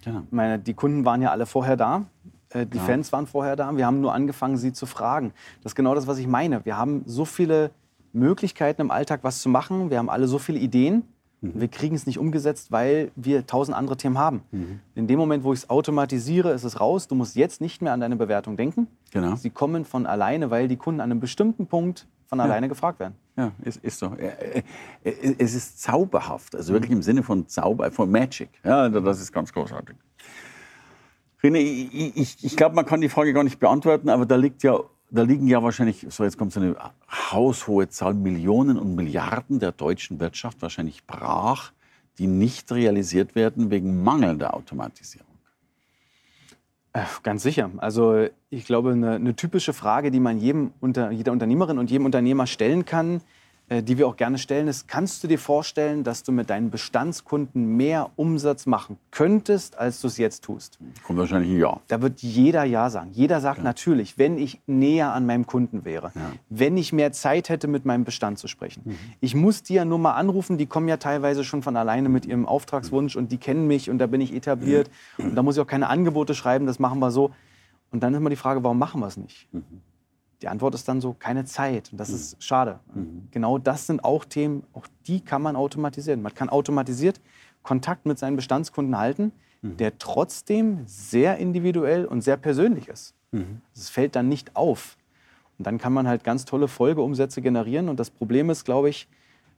Ja. 0.04 0.22
Meine, 0.30 0.58
die 0.58 0.74
Kunden 0.74 1.04
waren 1.04 1.22
ja 1.22 1.30
alle 1.30 1.46
vorher 1.46 1.76
da, 1.76 2.06
äh, 2.50 2.66
die 2.66 2.78
ja. 2.78 2.82
Fans 2.84 3.12
waren 3.12 3.26
vorher 3.26 3.56
da. 3.56 3.76
Wir 3.76 3.86
haben 3.86 4.00
nur 4.00 4.12
angefangen, 4.12 4.56
sie 4.56 4.72
zu 4.72 4.86
fragen. 4.86 5.32
Das 5.62 5.72
ist 5.72 5.76
genau 5.76 5.94
das, 5.94 6.06
was 6.06 6.18
ich 6.18 6.26
meine. 6.26 6.64
Wir 6.64 6.76
haben 6.76 7.02
so 7.06 7.24
viele 7.24 7.70
Möglichkeiten 8.12 8.80
im 8.80 8.90
Alltag, 8.90 9.20
was 9.22 9.40
zu 9.40 9.48
machen. 9.48 9.90
Wir 9.90 9.98
haben 9.98 10.10
alle 10.10 10.26
so 10.28 10.38
viele 10.38 10.58
Ideen. 10.58 11.04
Mhm. 11.42 11.60
Wir 11.60 11.68
kriegen 11.68 11.94
es 11.94 12.06
nicht 12.06 12.18
umgesetzt, 12.18 12.72
weil 12.72 13.10
wir 13.16 13.46
tausend 13.46 13.76
andere 13.76 13.96
Themen 13.96 14.16
haben. 14.16 14.42
Mhm. 14.50 14.80
In 14.94 15.06
dem 15.06 15.18
Moment, 15.18 15.44
wo 15.44 15.52
ich 15.52 15.60
es 15.60 15.70
automatisiere, 15.70 16.52
ist 16.52 16.64
es 16.64 16.80
raus. 16.80 17.08
Du 17.08 17.14
musst 17.14 17.36
jetzt 17.36 17.60
nicht 17.60 17.82
mehr 17.82 17.92
an 17.92 18.00
deine 18.00 18.16
Bewertung 18.16 18.56
denken. 18.56 18.86
Genau. 19.10 19.36
Sie 19.36 19.50
kommen 19.50 19.84
von 19.84 20.06
alleine, 20.06 20.50
weil 20.50 20.68
die 20.68 20.76
Kunden 20.76 21.00
an 21.00 21.10
einem 21.10 21.20
bestimmten 21.20 21.66
Punkt 21.66 22.06
von 22.26 22.40
alleine 22.40 22.68
gefragt 22.68 22.98
werden. 22.98 23.14
Ja, 23.36 23.52
ist, 23.62 23.84
ist 23.84 23.98
so. 23.98 24.16
Es 25.02 25.54
ist 25.54 25.82
zauberhaft, 25.82 26.56
also 26.56 26.72
wirklich 26.72 26.90
im 26.90 27.02
Sinne 27.02 27.22
von 27.22 27.46
Zauber, 27.46 27.90
von 27.90 28.10
Magic. 28.10 28.48
Ja, 28.64 28.88
das 28.88 29.20
ist 29.20 29.32
ganz 29.32 29.52
großartig. 29.52 29.96
René, 31.42 31.58
ich, 31.58 32.16
ich, 32.16 32.44
ich 32.44 32.56
glaube, 32.56 32.74
man 32.74 32.86
kann 32.86 33.00
die 33.00 33.08
Frage 33.08 33.34
gar 33.34 33.44
nicht 33.44 33.58
beantworten, 33.58 34.08
aber 34.08 34.24
da 34.24 34.36
liegt 34.36 34.62
ja 34.62 34.78
da 35.12 35.22
liegen 35.22 35.46
ja 35.46 35.62
wahrscheinlich, 35.62 36.06
so 36.08 36.24
jetzt 36.24 36.38
kommt 36.38 36.52
so 36.52 36.60
eine 36.60 36.74
haushohe 37.10 37.88
Zahl, 37.88 38.14
Millionen 38.14 38.78
und 38.78 38.94
Milliarden 38.94 39.60
der 39.60 39.72
deutschen 39.72 40.18
Wirtschaft 40.20 40.62
wahrscheinlich 40.62 41.06
brach, 41.06 41.72
die 42.18 42.26
nicht 42.26 42.72
realisiert 42.72 43.34
werden 43.34 43.70
wegen 43.70 44.02
mangelnder 44.02 44.54
Automatisierung. 44.54 45.26
Äh, 46.94 47.04
ganz 47.22 47.42
sicher. 47.42 47.70
Also 47.78 48.26
ich 48.48 48.64
glaube, 48.64 48.92
eine, 48.92 49.12
eine, 49.12 49.36
typische 49.36 49.72
Frage, 49.72 50.10
die 50.10 50.20
man 50.20 50.38
jedem 50.38 50.72
unter, 50.80 51.10
jeder 51.10 51.32
Unternehmerin 51.32 51.78
und 51.78 51.90
jedem 51.90 52.06
Unternehmer 52.06 52.46
stellen 52.46 52.84
kann, 52.84 53.20
die 53.80 53.96
wir 53.96 54.08
auch 54.08 54.16
gerne 54.16 54.38
stellen, 54.38 54.66
ist, 54.66 54.88
kannst 54.88 55.22
du 55.22 55.28
dir 55.28 55.38
vorstellen, 55.38 56.02
dass 56.02 56.24
du 56.24 56.32
mit 56.32 56.50
deinen 56.50 56.70
Bestandskunden 56.70 57.76
mehr 57.76 58.10
Umsatz 58.16 58.66
machen 58.66 58.98
könntest, 59.12 59.78
als 59.78 60.00
du 60.00 60.08
es 60.08 60.18
jetzt 60.18 60.42
tust? 60.42 60.78
Kommt 61.06 61.18
wahrscheinlich 61.18 61.52
ein 61.52 61.58
Ja. 61.58 61.80
Da 61.86 62.02
wird 62.02 62.20
jeder 62.20 62.64
Ja 62.64 62.90
sagen. 62.90 63.10
Jeder 63.12 63.40
sagt 63.40 63.58
ja. 63.58 63.64
natürlich, 63.64 64.18
wenn 64.18 64.36
ich 64.36 64.60
näher 64.66 65.12
an 65.12 65.26
meinem 65.26 65.46
Kunden 65.46 65.84
wäre, 65.84 66.10
ja. 66.14 66.32
wenn 66.48 66.76
ich 66.76 66.92
mehr 66.92 67.12
Zeit 67.12 67.48
hätte, 67.48 67.68
mit 67.68 67.84
meinem 67.84 68.04
Bestand 68.04 68.38
zu 68.38 68.48
sprechen. 68.48 68.82
Mhm. 68.84 68.98
Ich 69.20 69.34
muss 69.34 69.62
die 69.62 69.74
ja 69.74 69.84
nur 69.84 69.98
mal 69.98 70.14
anrufen, 70.14 70.58
die 70.58 70.66
kommen 70.66 70.88
ja 70.88 70.96
teilweise 70.96 71.44
schon 71.44 71.62
von 71.62 71.76
alleine 71.76 72.08
mit 72.08 72.26
ihrem 72.26 72.46
Auftragswunsch 72.46 73.14
und 73.14 73.30
die 73.30 73.38
kennen 73.38 73.68
mich 73.68 73.88
und 73.88 73.98
da 73.98 74.06
bin 74.06 74.20
ich 74.20 74.34
etabliert. 74.34 74.90
Mhm. 75.18 75.26
Und 75.26 75.34
da 75.36 75.42
muss 75.42 75.56
ich 75.56 75.62
auch 75.62 75.66
keine 75.66 75.88
Angebote 75.88 76.34
schreiben, 76.34 76.66
das 76.66 76.78
machen 76.78 76.98
wir 76.98 77.12
so. 77.12 77.30
Und 77.92 78.02
dann 78.02 78.12
ist 78.12 78.18
immer 78.18 78.30
die 78.30 78.36
Frage, 78.36 78.64
warum 78.64 78.78
machen 78.78 79.00
wir 79.00 79.06
es 79.06 79.16
nicht? 79.16 79.46
Mhm. 79.52 79.62
Die 80.42 80.48
Antwort 80.48 80.74
ist 80.74 80.88
dann 80.88 81.00
so, 81.00 81.14
keine 81.16 81.44
Zeit. 81.44 81.90
Und 81.92 81.98
das 81.98 82.08
mhm. 82.10 82.14
ist 82.16 82.42
schade. 82.42 82.80
Mhm. 82.94 83.28
Genau 83.30 83.58
das 83.58 83.86
sind 83.86 84.04
auch 84.04 84.24
Themen, 84.24 84.64
auch 84.72 84.86
die 85.06 85.20
kann 85.20 85.40
man 85.40 85.56
automatisieren. 85.56 86.20
Man 86.20 86.34
kann 86.34 86.48
automatisiert 86.48 87.20
Kontakt 87.62 88.06
mit 88.06 88.18
seinen 88.18 88.34
Bestandskunden 88.34 88.98
halten, 88.98 89.32
mhm. 89.62 89.76
der 89.76 89.98
trotzdem 89.98 90.80
sehr 90.86 91.38
individuell 91.38 92.04
und 92.04 92.22
sehr 92.22 92.36
persönlich 92.36 92.88
ist. 92.88 93.14
Mhm. 93.30 93.60
Es 93.74 93.88
fällt 93.88 94.16
dann 94.16 94.28
nicht 94.28 94.56
auf. 94.56 94.96
Und 95.58 95.66
dann 95.66 95.78
kann 95.78 95.92
man 95.92 96.08
halt 96.08 96.24
ganz 96.24 96.44
tolle 96.44 96.66
Folgeumsätze 96.66 97.40
generieren. 97.40 97.88
Und 97.88 98.00
das 98.00 98.10
Problem 98.10 98.50
ist, 98.50 98.64
glaube 98.64 98.88
ich, 98.88 99.08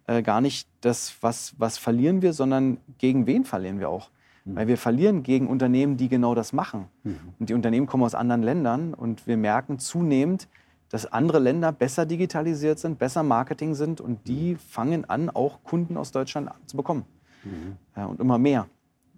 äh, 0.06 0.22
gar 0.22 0.42
nicht 0.42 0.68
das, 0.82 1.16
was, 1.22 1.54
was 1.56 1.78
verlieren 1.78 2.20
wir, 2.20 2.34
sondern 2.34 2.76
gegen 2.98 3.26
wen 3.26 3.46
verlieren 3.46 3.80
wir 3.80 3.88
auch. 3.88 4.10
Mhm. 4.44 4.56
Weil 4.56 4.68
wir 4.68 4.76
verlieren 4.76 5.22
gegen 5.22 5.48
Unternehmen, 5.48 5.96
die 5.96 6.10
genau 6.10 6.34
das 6.34 6.52
machen. 6.52 6.88
Mhm. 7.04 7.16
Und 7.38 7.48
die 7.48 7.54
Unternehmen 7.54 7.86
kommen 7.86 8.04
aus 8.04 8.14
anderen 8.14 8.42
Ländern 8.42 8.92
und 8.92 9.26
wir 9.26 9.38
merken 9.38 9.78
zunehmend, 9.78 10.46
dass 10.94 11.06
andere 11.06 11.40
Länder 11.40 11.72
besser 11.72 12.06
digitalisiert 12.06 12.78
sind, 12.78 13.00
besser 13.00 13.24
Marketing 13.24 13.74
sind 13.74 14.00
und 14.00 14.28
die 14.28 14.52
mhm. 14.52 14.58
fangen 14.58 15.10
an, 15.10 15.28
auch 15.28 15.64
Kunden 15.64 15.96
aus 15.96 16.12
Deutschland 16.12 16.52
zu 16.66 16.76
bekommen. 16.76 17.04
Mhm. 17.42 17.76
Ja, 17.96 18.06
und 18.06 18.20
immer 18.20 18.38
mehr. 18.38 18.68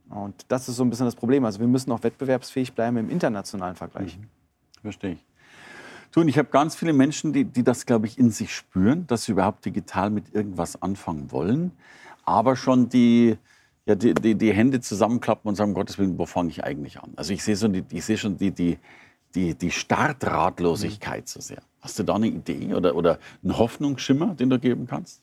Und 0.09 0.47
das 0.49 0.71
ist 0.71 0.77
so 0.77 0.85
ein 0.85 0.89
bisschen 0.89 1.05
das 1.05 1.15
Problem. 1.15 1.45
Also 1.45 1.61
wir 1.61 1.67
müssen 1.67 1.93
auch 1.93 2.03
wettbewerbsfähig 2.03 2.73
bleiben 2.73 2.97
im 2.97 3.11
internationalen 3.11 3.77
Vergleich. 3.77 4.17
Mhm. 4.17 4.25
Verstehe 4.81 5.13
ich. 5.13 5.27
Du, 6.13 6.23
und 6.23 6.29
ich 6.29 6.39
habe 6.39 6.49
ganz 6.49 6.75
viele 6.75 6.95
Menschen, 6.95 7.35
die, 7.35 7.45
die 7.45 7.63
das, 7.63 7.85
glaube 7.85 8.07
ich, 8.07 8.19
in 8.19 8.31
sich 8.31 8.55
spüren, 8.55 9.07
dass 9.07 9.25
sie 9.25 9.33
überhaupt 9.33 9.67
digital 9.67 10.09
mit 10.09 10.35
irgendwas 10.35 10.81
anfangen 10.81 11.31
wollen, 11.31 11.73
aber 12.25 12.57
schon 12.57 12.89
die, 12.89 13.37
ja, 13.85 13.97
die, 13.97 14.15
die, 14.15 14.35
die 14.35 14.53
Hände 14.55 14.81
zusammenklappen 14.81 15.47
und 15.47 15.57
sagen, 15.57 15.73
um 15.73 15.75
Gottes 15.75 15.99
Willen, 15.99 16.17
wo 16.17 16.25
fange 16.25 16.49
ich 16.49 16.65
eigentlich 16.65 17.03
an? 17.03 17.13
Also 17.17 17.35
ich 17.35 17.45
sehe 17.45 17.55
so 17.55 17.71
sehe 18.01 18.17
schon 18.17 18.39
die, 18.39 18.51
die, 18.51 18.79
die, 19.35 19.55
die 19.55 19.71
Startratlosigkeit 19.71 21.29
so 21.29 21.41
sehr. 21.41 21.63
Hast 21.81 21.99
du 21.99 22.03
da 22.03 22.15
eine 22.15 22.27
Idee 22.27 22.75
oder, 22.75 22.97
oder 22.97 23.19
einen 23.43 23.59
Hoffnungsschimmer, 23.59 24.35
den 24.35 24.51
du 24.51 24.59
geben 24.59 24.87
kannst? 24.87 25.23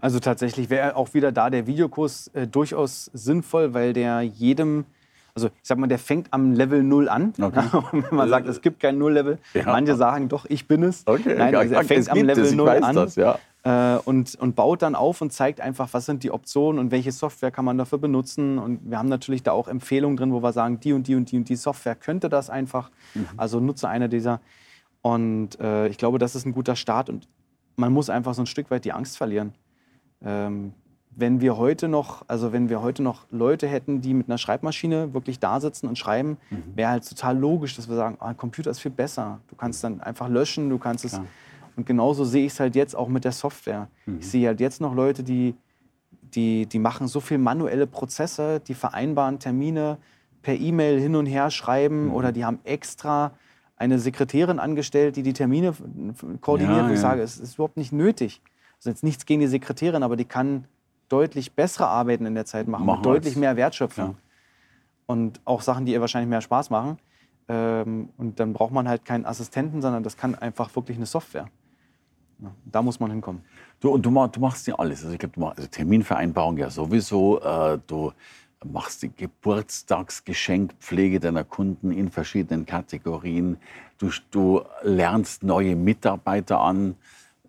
Also 0.00 0.18
tatsächlich 0.18 0.68
wäre 0.68 0.96
auch 0.96 1.14
wieder 1.14 1.30
da 1.30 1.48
der 1.48 1.66
Videokurs 1.66 2.28
äh, 2.34 2.46
durchaus 2.46 3.10
sinnvoll, 3.14 3.72
weil 3.72 3.92
der 3.92 4.22
jedem, 4.22 4.84
also 5.32 5.46
ich 5.46 5.52
sag 5.62 5.78
mal, 5.78 5.86
der 5.86 6.00
fängt 6.00 6.32
am 6.32 6.52
Level 6.52 6.82
0 6.82 7.08
an. 7.08 7.32
Okay. 7.40 7.62
wenn 7.92 8.16
man 8.16 8.28
sagt, 8.28 8.48
es 8.48 8.62
gibt 8.62 8.80
kein 8.80 8.98
Null-Level. 8.98 9.38
Ja. 9.54 9.66
Manche 9.66 9.94
sagen 9.94 10.28
doch, 10.28 10.44
ich 10.46 10.66
bin 10.66 10.82
es. 10.82 11.06
Okay. 11.06 11.36
Nein, 11.38 11.54
also 11.54 11.74
er 11.74 11.84
fängt 11.84 12.08
am 12.08 12.18
Level 12.18 12.52
0 12.52 12.68
an. 12.68 12.96
Das, 12.96 13.14
ja. 13.14 13.38
Äh, 13.62 13.96
und, 13.96 14.34
und 14.36 14.56
baut 14.56 14.82
dann 14.82 14.94
auf 14.94 15.20
und 15.20 15.32
zeigt 15.32 15.60
einfach, 15.60 15.88
was 15.92 16.06
sind 16.06 16.22
die 16.22 16.30
Optionen 16.30 16.78
und 16.78 16.90
welche 16.90 17.12
Software 17.12 17.50
kann 17.50 17.64
man 17.64 17.76
dafür 17.76 17.98
benutzen. 17.98 18.58
Und 18.58 18.90
wir 18.90 18.98
haben 18.98 19.08
natürlich 19.08 19.42
da 19.42 19.52
auch 19.52 19.68
Empfehlungen 19.68 20.16
drin, 20.16 20.32
wo 20.32 20.42
wir 20.42 20.52
sagen, 20.52 20.80
die 20.80 20.92
und 20.92 21.06
die 21.08 21.14
und 21.14 21.30
die 21.30 21.36
und 21.36 21.48
die 21.48 21.56
Software 21.56 21.94
könnte 21.94 22.28
das 22.28 22.48
einfach. 22.48 22.90
Mhm. 23.14 23.28
Also 23.36 23.60
nutze 23.60 23.88
eine 23.88 24.08
dieser. 24.08 24.40
Und 25.02 25.60
äh, 25.60 25.88
ich 25.88 25.98
glaube, 25.98 26.18
das 26.18 26.34
ist 26.34 26.46
ein 26.46 26.52
guter 26.52 26.76
Start 26.76 27.10
und 27.10 27.28
man 27.76 27.92
muss 27.92 28.10
einfach 28.10 28.34
so 28.34 28.42
ein 28.42 28.46
Stück 28.46 28.70
weit 28.70 28.84
die 28.84 28.92
Angst 28.92 29.16
verlieren. 29.16 29.52
Ähm, 30.22 30.74
wenn 31.10 31.40
wir 31.40 31.56
heute 31.56 31.88
noch, 31.88 32.24
also 32.28 32.52
wenn 32.52 32.68
wir 32.68 32.82
heute 32.82 33.02
noch 33.02 33.26
Leute 33.30 33.66
hätten, 33.66 34.00
die 34.00 34.14
mit 34.14 34.28
einer 34.28 34.38
Schreibmaschine 34.38 35.12
wirklich 35.12 35.38
da 35.38 35.60
sitzen 35.60 35.86
und 35.86 35.98
schreiben, 35.98 36.38
mhm. 36.50 36.62
wäre 36.76 36.90
halt 36.90 37.08
total 37.08 37.36
logisch, 37.36 37.76
dass 37.76 37.88
wir 37.88 37.96
sagen, 37.96 38.16
ah, 38.20 38.28
ein 38.28 38.36
Computer 38.36 38.70
ist 38.70 38.80
viel 38.80 38.90
besser. 38.90 39.40
Du 39.48 39.56
kannst 39.56 39.82
dann 39.82 40.00
einfach 40.00 40.28
löschen, 40.28 40.70
du 40.70 40.78
kannst 40.78 41.04
es. 41.04 41.20
Und 41.80 41.86
genauso 41.86 42.26
sehe 42.26 42.44
ich 42.44 42.52
es 42.52 42.60
halt 42.60 42.76
jetzt 42.76 42.94
auch 42.94 43.08
mit 43.08 43.24
der 43.24 43.32
Software. 43.32 43.88
Mhm. 44.04 44.18
Ich 44.18 44.28
sehe 44.28 44.46
halt 44.46 44.60
jetzt 44.60 44.82
noch 44.82 44.94
Leute, 44.94 45.22
die, 45.22 45.54
die, 46.34 46.66
die 46.66 46.78
machen 46.78 47.08
so 47.08 47.20
viel 47.20 47.38
manuelle 47.38 47.86
Prozesse, 47.86 48.60
die 48.60 48.74
vereinbaren 48.74 49.38
Termine 49.38 49.96
per 50.42 50.54
E-Mail 50.54 51.00
hin 51.00 51.16
und 51.16 51.24
her 51.24 51.50
schreiben 51.50 52.08
mhm. 52.08 52.14
oder 52.14 52.32
die 52.32 52.44
haben 52.44 52.58
extra 52.64 53.32
eine 53.76 53.98
Sekretärin 53.98 54.58
angestellt, 54.58 55.16
die 55.16 55.22
die 55.22 55.32
Termine 55.32 55.72
koordiniert. 56.42 56.76
Ja, 56.76 56.86
ja. 56.88 56.92
ich 56.92 57.00
sage, 57.00 57.22
es 57.22 57.38
ist 57.38 57.54
überhaupt 57.54 57.78
nicht 57.78 57.92
nötig. 57.92 58.42
Also 58.76 58.90
jetzt 58.90 59.02
nichts 59.02 59.24
gegen 59.24 59.40
die 59.40 59.46
Sekretärin, 59.46 60.02
aber 60.02 60.16
die 60.16 60.26
kann 60.26 60.66
deutlich 61.08 61.52
bessere 61.52 61.86
Arbeiten 61.86 62.26
in 62.26 62.34
der 62.34 62.44
Zeit 62.44 62.68
machen, 62.68 62.84
machen 62.84 63.02
deutlich 63.02 63.36
mehr 63.36 63.56
Wertschöpfung. 63.56 64.10
Ja. 64.10 64.14
Und 65.06 65.40
auch 65.46 65.62
Sachen, 65.62 65.86
die 65.86 65.92
ihr 65.92 66.02
wahrscheinlich 66.02 66.28
mehr 66.28 66.42
Spaß 66.42 66.68
machen. 66.68 66.98
Ähm, 67.48 68.10
und 68.18 68.38
dann 68.38 68.52
braucht 68.52 68.72
man 68.72 68.86
halt 68.86 69.06
keinen 69.06 69.24
Assistenten, 69.24 69.80
sondern 69.80 70.02
das 70.02 70.18
kann 70.18 70.34
einfach 70.34 70.76
wirklich 70.76 70.98
eine 70.98 71.06
Software. 71.06 71.48
Da 72.64 72.82
muss 72.82 73.00
man 73.00 73.10
hinkommen. 73.10 73.42
Du, 73.80 73.90
und 73.90 74.04
du, 74.04 74.10
du 74.10 74.40
machst 74.40 74.66
ja 74.66 74.74
alles. 74.76 75.02
Also 75.02 75.12
ich 75.12 75.18
glaube, 75.18 75.34
du 75.34 75.40
machst 75.40 75.58
also 75.58 75.68
Terminvereinbarung 75.68 76.56
ja 76.58 76.70
sowieso. 76.70 77.40
Äh, 77.40 77.78
du 77.86 78.12
machst 78.64 79.02
die 79.02 79.10
Geburtstagsgeschenkpflege 79.14 81.20
deiner 81.20 81.44
Kunden 81.44 81.92
in 81.92 82.10
verschiedenen 82.10 82.64
Kategorien. 82.66 83.58
Du, 83.98 84.10
du 84.30 84.62
lernst 84.82 85.42
neue 85.42 85.76
Mitarbeiter 85.76 86.60
an. 86.60 86.96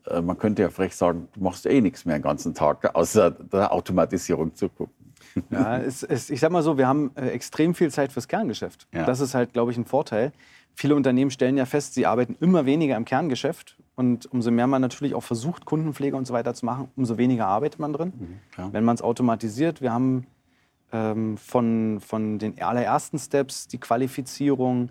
Äh, 0.08 0.22
man 0.22 0.38
könnte 0.38 0.62
ja 0.62 0.70
frech 0.70 0.96
sagen, 0.96 1.28
du 1.34 1.42
machst 1.42 1.66
eh 1.66 1.82
nichts 1.82 2.06
mehr 2.06 2.18
den 2.18 2.24
ganzen 2.24 2.54
Tag, 2.54 2.96
außer 2.96 3.32
der 3.32 3.74
Automatisierung 3.74 4.56
zu 4.56 4.70
gucken. 4.70 4.96
Ja, 5.50 5.78
es, 5.78 6.04
es, 6.04 6.30
ich 6.30 6.42
sag 6.42 6.52
mal 6.52 6.64
so, 6.64 6.78
wir 6.78 6.88
haben 6.88 7.12
äh, 7.16 7.30
extrem 7.30 7.74
viel 7.74 7.90
Zeit 7.92 8.12
fürs 8.12 8.28
Kerngeschäft. 8.28 8.88
Ja. 8.94 9.06
Das 9.06 9.22
ist 9.22 9.34
halt, 9.34 9.54
glaube 9.54 9.72
ich, 9.72 9.78
ein 9.78 9.86
Vorteil. 9.86 10.34
Viele 10.76 10.94
Unternehmen 10.96 11.32
stellen 11.32 11.56
ja 11.58 11.66
fest, 11.66 11.94
sie 11.94 12.06
arbeiten 12.06 12.36
immer 12.40 12.66
weniger 12.66 12.98
im 12.98 13.06
Kerngeschäft 13.06 13.78
und 14.02 14.32
umso 14.34 14.50
mehr 14.50 14.66
man 14.66 14.82
natürlich 14.82 15.14
auch 15.14 15.22
versucht, 15.24 15.66
Kundenpflege 15.66 16.16
und 16.18 16.26
so 16.26 16.34
weiter 16.34 16.56
zu 16.56 16.66
machen, 16.66 16.90
umso 16.96 17.18
weniger 17.18 17.46
arbeitet 17.46 17.80
man 17.80 17.94
drin. 17.94 18.14
Mhm, 18.58 18.74
Wenn 18.74 18.84
man 18.84 18.96
es 18.96 19.04
automatisiert, 19.04 19.80
wir 19.80 19.94
haben 19.94 20.26
ähm, 20.92 21.38
von, 21.38 22.00
von 22.02 22.40
den 22.40 22.60
allerersten 22.60 23.20
Steps 23.20 23.68
die 23.68 23.78
Qualifizierung, 23.78 24.90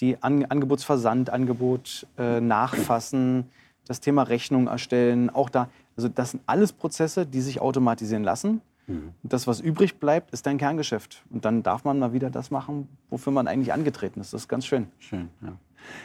die 0.00 0.20
An 0.22 0.44
Angebotsversand, 0.44 1.30
Angebot 1.30 2.06
äh, 2.18 2.40
nachfassen, 2.40 3.46
das 3.86 4.00
Thema 4.00 4.24
Rechnung 4.24 4.66
erstellen, 4.66 5.30
auch 5.30 5.50
da, 5.50 5.68
also 5.96 6.08
das 6.08 6.32
sind 6.32 6.42
alles 6.46 6.72
Prozesse, 6.72 7.26
die 7.26 7.40
sich 7.40 7.60
automatisieren 7.60 8.24
lassen. 8.24 8.60
Mhm. 8.88 9.14
Und 9.22 9.32
das, 9.32 9.46
was 9.46 9.60
übrig 9.60 10.00
bleibt, 10.00 10.32
ist 10.32 10.46
dein 10.46 10.58
Kerngeschäft. 10.58 11.22
Und 11.30 11.44
dann 11.44 11.62
darf 11.62 11.84
man 11.84 12.00
mal 12.00 12.12
wieder 12.12 12.30
das 12.30 12.50
machen, 12.50 12.88
wofür 13.08 13.32
man 13.32 13.46
eigentlich 13.46 13.72
angetreten 13.72 14.20
ist. 14.20 14.32
Das 14.32 14.42
ist 14.42 14.48
ganz 14.48 14.66
schön. 14.66 14.88
Schön, 14.98 15.28
ja. 15.42 15.52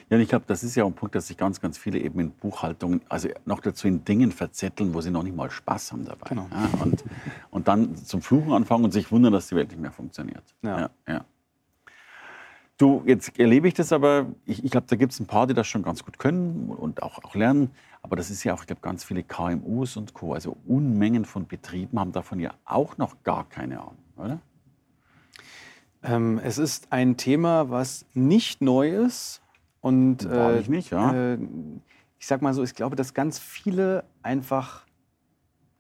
Ja, 0.09 0.17
ich 0.17 0.29
glaube, 0.29 0.45
das 0.47 0.63
ist 0.63 0.75
ja 0.75 0.83
auch 0.83 0.87
ein 0.87 0.93
Punkt, 0.93 1.15
dass 1.15 1.27
sich 1.27 1.37
ganz, 1.37 1.61
ganz 1.61 1.77
viele 1.77 1.99
eben 1.99 2.19
in 2.19 2.31
Buchhaltungen, 2.31 3.01
also 3.09 3.29
noch 3.45 3.59
dazu 3.59 3.87
in 3.87 4.05
Dingen 4.05 4.31
verzetteln, 4.31 4.93
wo 4.93 5.01
sie 5.01 5.11
noch 5.11 5.23
nicht 5.23 5.35
mal 5.35 5.49
Spaß 5.49 5.91
haben 5.91 6.05
dabei. 6.05 6.29
Genau. 6.29 6.47
Ja, 6.51 6.69
und, 6.83 7.03
und 7.51 7.67
dann 7.67 7.95
zum 7.95 8.21
Fluchen 8.21 8.53
anfangen 8.53 8.85
und 8.85 8.91
sich 8.91 9.11
wundern, 9.11 9.33
dass 9.33 9.47
die 9.47 9.55
Welt 9.55 9.69
nicht 9.69 9.81
mehr 9.81 9.91
funktioniert. 9.91 10.43
Ja. 10.61 10.79
ja, 10.79 10.89
ja. 11.07 11.25
Du, 12.77 13.03
jetzt 13.05 13.39
erlebe 13.39 13.67
ich 13.67 13.75
das 13.75 13.93
aber, 13.93 14.25
ich, 14.45 14.63
ich 14.63 14.71
glaube, 14.71 14.87
da 14.89 14.95
gibt 14.95 15.13
es 15.13 15.19
ein 15.19 15.27
paar, 15.27 15.45
die 15.45 15.53
das 15.53 15.67
schon 15.67 15.83
ganz 15.83 16.03
gut 16.03 16.17
können 16.17 16.69
und 16.69 17.03
auch, 17.03 17.23
auch 17.23 17.35
lernen. 17.35 17.69
Aber 18.01 18.15
das 18.15 18.29
ist 18.29 18.43
ja 18.43 18.53
auch, 18.53 18.61
ich 18.61 18.67
glaube, 18.67 18.81
ganz 18.81 19.03
viele 19.03 19.23
KMUs 19.23 19.95
und 19.95 20.13
Co., 20.13 20.33
also 20.33 20.57
Unmengen 20.65 21.23
von 21.23 21.47
Betrieben 21.47 21.99
haben 21.99 22.11
davon 22.11 22.39
ja 22.39 22.53
auch 22.65 22.97
noch 22.97 23.23
gar 23.23 23.47
keine 23.47 23.79
Ahnung, 23.79 23.97
oder? 24.17 24.39
Ähm, 26.03 26.41
es 26.43 26.57
ist 26.57 26.91
ein 26.91 27.15
Thema, 27.15 27.69
was 27.69 28.05
nicht 28.13 28.61
neu 28.61 28.89
ist, 28.89 29.42
und 29.83 30.23
äh, 30.23 30.59
ich 30.59 30.69
nicht, 30.69 30.91
ja. 30.91 31.33
Äh, 31.33 31.37
ich 32.17 32.25
sag 32.25 32.41
mal 32.41 32.53
so, 32.53 32.63
ich 32.63 32.73
glaube, 32.73 32.95
dass 32.95 33.13
ganz 33.13 33.37
viele 33.37 34.05
einfach 34.21 34.85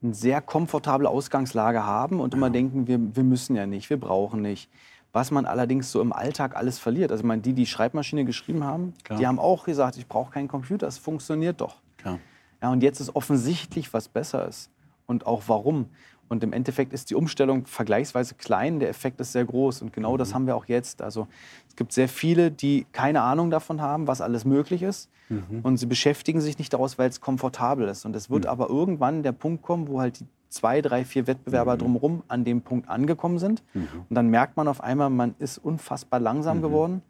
eine 0.03 0.13
sehr 0.13 0.41
komfortable 0.41 1.09
Ausgangslage 1.09 1.85
haben 1.85 2.19
und 2.19 2.33
ja. 2.33 2.37
immer 2.37 2.49
denken, 2.49 2.85
wir, 2.85 2.99
wir 3.15 3.23
müssen 3.23 3.55
ja 3.55 3.65
nicht, 3.65 3.89
wir 3.89 3.97
brauchen 3.97 4.41
nicht. 4.41 4.69
Was 5.13 5.31
man 5.31 5.45
allerdings 5.45 5.89
so 5.89 6.01
im 6.01 6.11
Alltag 6.11 6.57
alles 6.57 6.79
verliert. 6.79 7.11
Also 7.11 7.21
ich 7.21 7.27
meine, 7.27 7.43
die, 7.43 7.53
die 7.53 7.65
Schreibmaschine 7.65 8.25
geschrieben 8.25 8.65
haben, 8.65 8.93
Klar. 9.05 9.19
die 9.19 9.25
haben 9.25 9.39
auch 9.39 9.63
gesagt, 9.63 9.95
ich 9.95 10.05
brauche 10.05 10.33
keinen 10.33 10.49
Computer, 10.49 10.85
es 10.85 10.97
funktioniert 10.97 11.61
doch. 11.61 11.77
Klar. 11.95 12.19
Ja, 12.61 12.71
und 12.71 12.83
jetzt 12.83 12.99
ist 12.99 13.15
offensichtlich, 13.15 13.93
was 13.93 14.09
besser 14.09 14.45
ist. 14.49 14.69
Und 15.05 15.25
auch 15.25 15.43
warum. 15.47 15.85
Und 16.29 16.43
im 16.43 16.53
Endeffekt 16.53 16.93
ist 16.93 17.09
die 17.09 17.15
Umstellung 17.15 17.65
vergleichsweise 17.65 18.35
klein, 18.35 18.79
der 18.79 18.89
Effekt 18.89 19.19
ist 19.21 19.33
sehr 19.33 19.45
groß. 19.45 19.81
Und 19.81 19.93
genau 19.93 20.13
mhm. 20.13 20.17
das 20.17 20.33
haben 20.33 20.47
wir 20.47 20.55
auch 20.55 20.65
jetzt. 20.65 21.01
Also 21.01 21.27
es 21.69 21.75
gibt 21.75 21.93
sehr 21.93 22.09
viele, 22.09 22.51
die 22.51 22.85
keine 22.91 23.21
Ahnung 23.21 23.51
davon 23.51 23.81
haben, 23.81 24.07
was 24.07 24.21
alles 24.21 24.45
möglich 24.45 24.81
ist. 24.81 25.09
Mhm. 25.29 25.59
Und 25.63 25.77
sie 25.77 25.85
beschäftigen 25.85 26.41
sich 26.41 26.57
nicht 26.57 26.73
daraus, 26.73 26.97
weil 26.97 27.09
es 27.09 27.21
komfortabel 27.21 27.87
ist. 27.87 28.05
Und 28.05 28.15
es 28.15 28.29
wird 28.29 28.45
mhm. 28.45 28.49
aber 28.49 28.69
irgendwann 28.69 29.23
der 29.23 29.31
Punkt 29.31 29.63
kommen, 29.63 29.87
wo 29.87 29.99
halt 29.99 30.19
die 30.19 30.25
zwei, 30.49 30.81
drei, 30.81 31.03
vier 31.03 31.27
Wettbewerber 31.27 31.75
mhm. 31.75 31.79
drumherum 31.79 32.23
an 32.27 32.43
dem 32.43 32.61
Punkt 32.61 32.87
angekommen 32.89 33.39
sind. 33.39 33.63
Mhm. 33.73 33.87
Und 34.09 34.15
dann 34.15 34.27
merkt 34.29 34.55
man 34.55 34.67
auf 34.67 34.81
einmal, 34.81 35.09
man 35.09 35.35
ist 35.39 35.57
unfassbar 35.57 36.19
langsam 36.19 36.57
mhm. 36.57 36.61
geworden. 36.61 37.01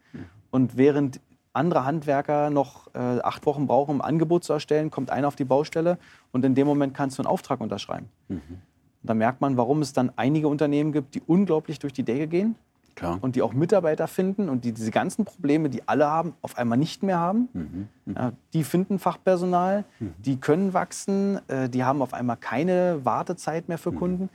Und 0.49 0.77
während 0.77 1.19
andere 1.51 1.85
Handwerker 1.85 2.49
noch 2.49 2.93
äh, 2.93 2.99
acht 2.99 3.45
Wochen 3.45 3.67
brauchen, 3.67 3.95
um 3.95 4.01
ein 4.01 4.07
Angebot 4.07 4.43
zu 4.43 4.53
erstellen, 4.53 4.91
kommt 4.91 5.11
einer 5.11 5.27
auf 5.27 5.35
die 5.35 5.45
Baustelle 5.45 5.97
und 6.31 6.43
in 6.45 6.55
dem 6.55 6.67
Moment 6.67 6.93
kannst 6.93 7.17
du 7.17 7.21
einen 7.21 7.27
Auftrag 7.27 7.61
unterschreiben. 7.61 8.09
Mhm. 8.27 8.61
Da 9.03 9.13
merkt 9.13 9.41
man, 9.41 9.57
warum 9.57 9.81
es 9.81 9.93
dann 9.93 10.11
einige 10.15 10.47
Unternehmen 10.47 10.91
gibt, 10.91 11.15
die 11.15 11.21
unglaublich 11.25 11.79
durch 11.79 11.93
die 11.93 12.03
Decke 12.03 12.27
gehen 12.27 12.55
Klar. 12.95 13.17
und 13.21 13.35
die 13.35 13.41
auch 13.41 13.53
Mitarbeiter 13.53 14.07
finden 14.07 14.49
und 14.49 14.63
die 14.63 14.71
diese 14.71 14.91
ganzen 14.91 15.25
Probleme, 15.25 15.69
die 15.69 15.87
alle 15.87 16.07
haben, 16.07 16.33
auf 16.41 16.57
einmal 16.57 16.77
nicht 16.77 17.03
mehr 17.03 17.19
haben. 17.19 17.49
Mhm. 17.53 17.87
Mhm. 18.05 18.15
Ja, 18.15 18.31
die 18.53 18.63
finden 18.63 18.99
Fachpersonal, 18.99 19.83
mhm. 19.99 20.13
die 20.19 20.37
können 20.37 20.73
wachsen, 20.73 21.39
äh, 21.49 21.69
die 21.69 21.83
haben 21.83 22.01
auf 22.01 22.13
einmal 22.13 22.37
keine 22.37 23.03
Wartezeit 23.03 23.67
mehr 23.67 23.77
für 23.77 23.91
mhm. 23.91 23.99
Kunden 23.99 24.29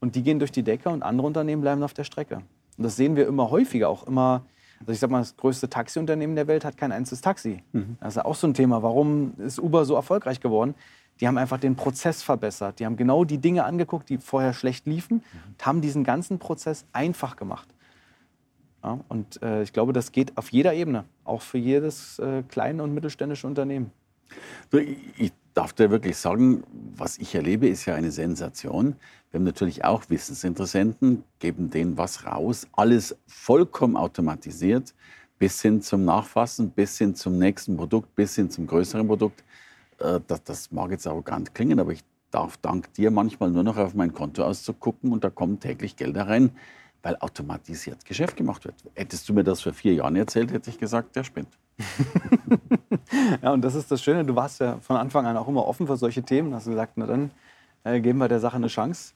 und 0.00 0.14
die 0.14 0.22
gehen 0.22 0.38
durch 0.38 0.52
die 0.52 0.62
Decke 0.62 0.88
und 0.88 1.02
andere 1.02 1.26
Unternehmen 1.26 1.62
bleiben 1.62 1.82
auf 1.82 1.94
der 1.94 2.04
Strecke. 2.04 2.36
Und 2.78 2.84
das 2.84 2.96
sehen 2.96 3.16
wir 3.16 3.26
immer 3.26 3.50
häufiger, 3.50 3.88
auch 3.88 4.06
immer. 4.06 4.42
Also 4.80 4.92
ich 4.92 4.98
sag 4.98 5.10
mal, 5.10 5.20
das 5.20 5.36
größte 5.36 5.68
Taxiunternehmen 5.68 6.34
der 6.34 6.48
Welt 6.48 6.64
hat 6.64 6.76
kein 6.76 6.90
einziges 6.90 7.20
Taxi. 7.20 7.62
Mhm. 7.72 7.96
Das 8.00 8.16
ist 8.16 8.24
auch 8.24 8.34
so 8.34 8.46
ein 8.46 8.54
Thema. 8.54 8.82
Warum 8.82 9.34
ist 9.38 9.60
Uber 9.60 9.84
so 9.84 9.94
erfolgreich 9.94 10.40
geworden? 10.40 10.74
Die 11.22 11.28
haben 11.28 11.38
einfach 11.38 11.60
den 11.60 11.76
Prozess 11.76 12.20
verbessert. 12.20 12.80
Die 12.80 12.84
haben 12.84 12.96
genau 12.96 13.24
die 13.24 13.38
Dinge 13.38 13.62
angeguckt, 13.62 14.08
die 14.08 14.18
vorher 14.18 14.52
schlecht 14.52 14.88
liefen, 14.88 15.18
mhm. 15.18 15.52
und 15.52 15.64
haben 15.64 15.80
diesen 15.80 16.02
ganzen 16.02 16.40
Prozess 16.40 16.84
einfach 16.92 17.36
gemacht. 17.36 17.68
Ja, 18.82 18.98
und 19.08 19.40
äh, 19.40 19.62
ich 19.62 19.72
glaube, 19.72 19.92
das 19.92 20.10
geht 20.10 20.36
auf 20.36 20.50
jeder 20.50 20.74
Ebene, 20.74 21.04
auch 21.22 21.40
für 21.40 21.58
jedes 21.58 22.18
äh, 22.18 22.42
kleine 22.48 22.82
und 22.82 22.92
mittelständische 22.92 23.46
Unternehmen. 23.46 23.92
Ich 25.16 25.32
darf 25.54 25.72
dir 25.72 25.92
wirklich 25.92 26.16
sagen, 26.16 26.64
was 26.96 27.18
ich 27.18 27.36
erlebe, 27.36 27.68
ist 27.68 27.86
ja 27.86 27.94
eine 27.94 28.10
Sensation. 28.10 28.96
Wir 29.30 29.38
haben 29.38 29.44
natürlich 29.44 29.84
auch 29.84 30.02
Wissensinteressenten, 30.08 31.22
geben 31.38 31.70
denen 31.70 31.96
was 31.96 32.26
raus, 32.26 32.66
alles 32.72 33.16
vollkommen 33.28 33.96
automatisiert, 33.96 34.92
bis 35.38 35.62
hin 35.62 35.82
zum 35.82 36.04
Nachfassen, 36.04 36.70
bis 36.70 36.98
hin 36.98 37.14
zum 37.14 37.38
nächsten 37.38 37.76
Produkt, 37.76 38.12
bis 38.16 38.34
hin 38.34 38.50
zum 38.50 38.66
größeren 38.66 39.06
Produkt. 39.06 39.44
Äh, 39.98 40.20
das, 40.26 40.44
das 40.44 40.72
mag 40.72 40.90
jetzt 40.90 41.06
arrogant 41.06 41.54
klingen, 41.54 41.80
aber 41.80 41.92
ich 41.92 42.04
darf 42.30 42.56
dank 42.56 42.92
dir 42.94 43.10
manchmal 43.10 43.50
nur 43.50 43.62
noch 43.62 43.76
auf 43.76 43.94
mein 43.94 44.12
Konto 44.12 44.42
auszugucken 44.42 45.12
und 45.12 45.24
da 45.24 45.30
kommen 45.30 45.60
täglich 45.60 45.96
Gelder 45.96 46.28
rein 46.28 46.52
weil 47.02 47.16
automatisiert 47.16 48.04
Geschäft 48.04 48.36
gemacht 48.36 48.64
wird. 48.64 48.76
Hättest 48.94 49.28
du 49.28 49.34
mir 49.34 49.44
das 49.44 49.60
vor 49.60 49.72
vier 49.72 49.94
Jahren 49.94 50.16
erzählt, 50.16 50.52
hätte 50.52 50.70
ich 50.70 50.78
gesagt, 50.78 51.16
der 51.16 51.24
spinnt. 51.24 51.48
ja, 53.42 53.52
und 53.52 53.62
das 53.62 53.74
ist 53.74 53.90
das 53.90 54.02
Schöne, 54.02 54.24
du 54.24 54.36
warst 54.36 54.60
ja 54.60 54.78
von 54.80 54.96
Anfang 54.96 55.26
an 55.26 55.36
auch 55.36 55.48
immer 55.48 55.66
offen 55.66 55.86
für 55.86 55.96
solche 55.96 56.22
Themen, 56.22 56.54
hast 56.54 56.66
gesagt, 56.66 56.92
na 56.96 57.06
dann 57.06 57.30
äh, 57.84 58.00
geben 58.00 58.18
wir 58.18 58.28
der 58.28 58.40
Sache 58.40 58.56
eine 58.56 58.68
Chance. 58.68 59.14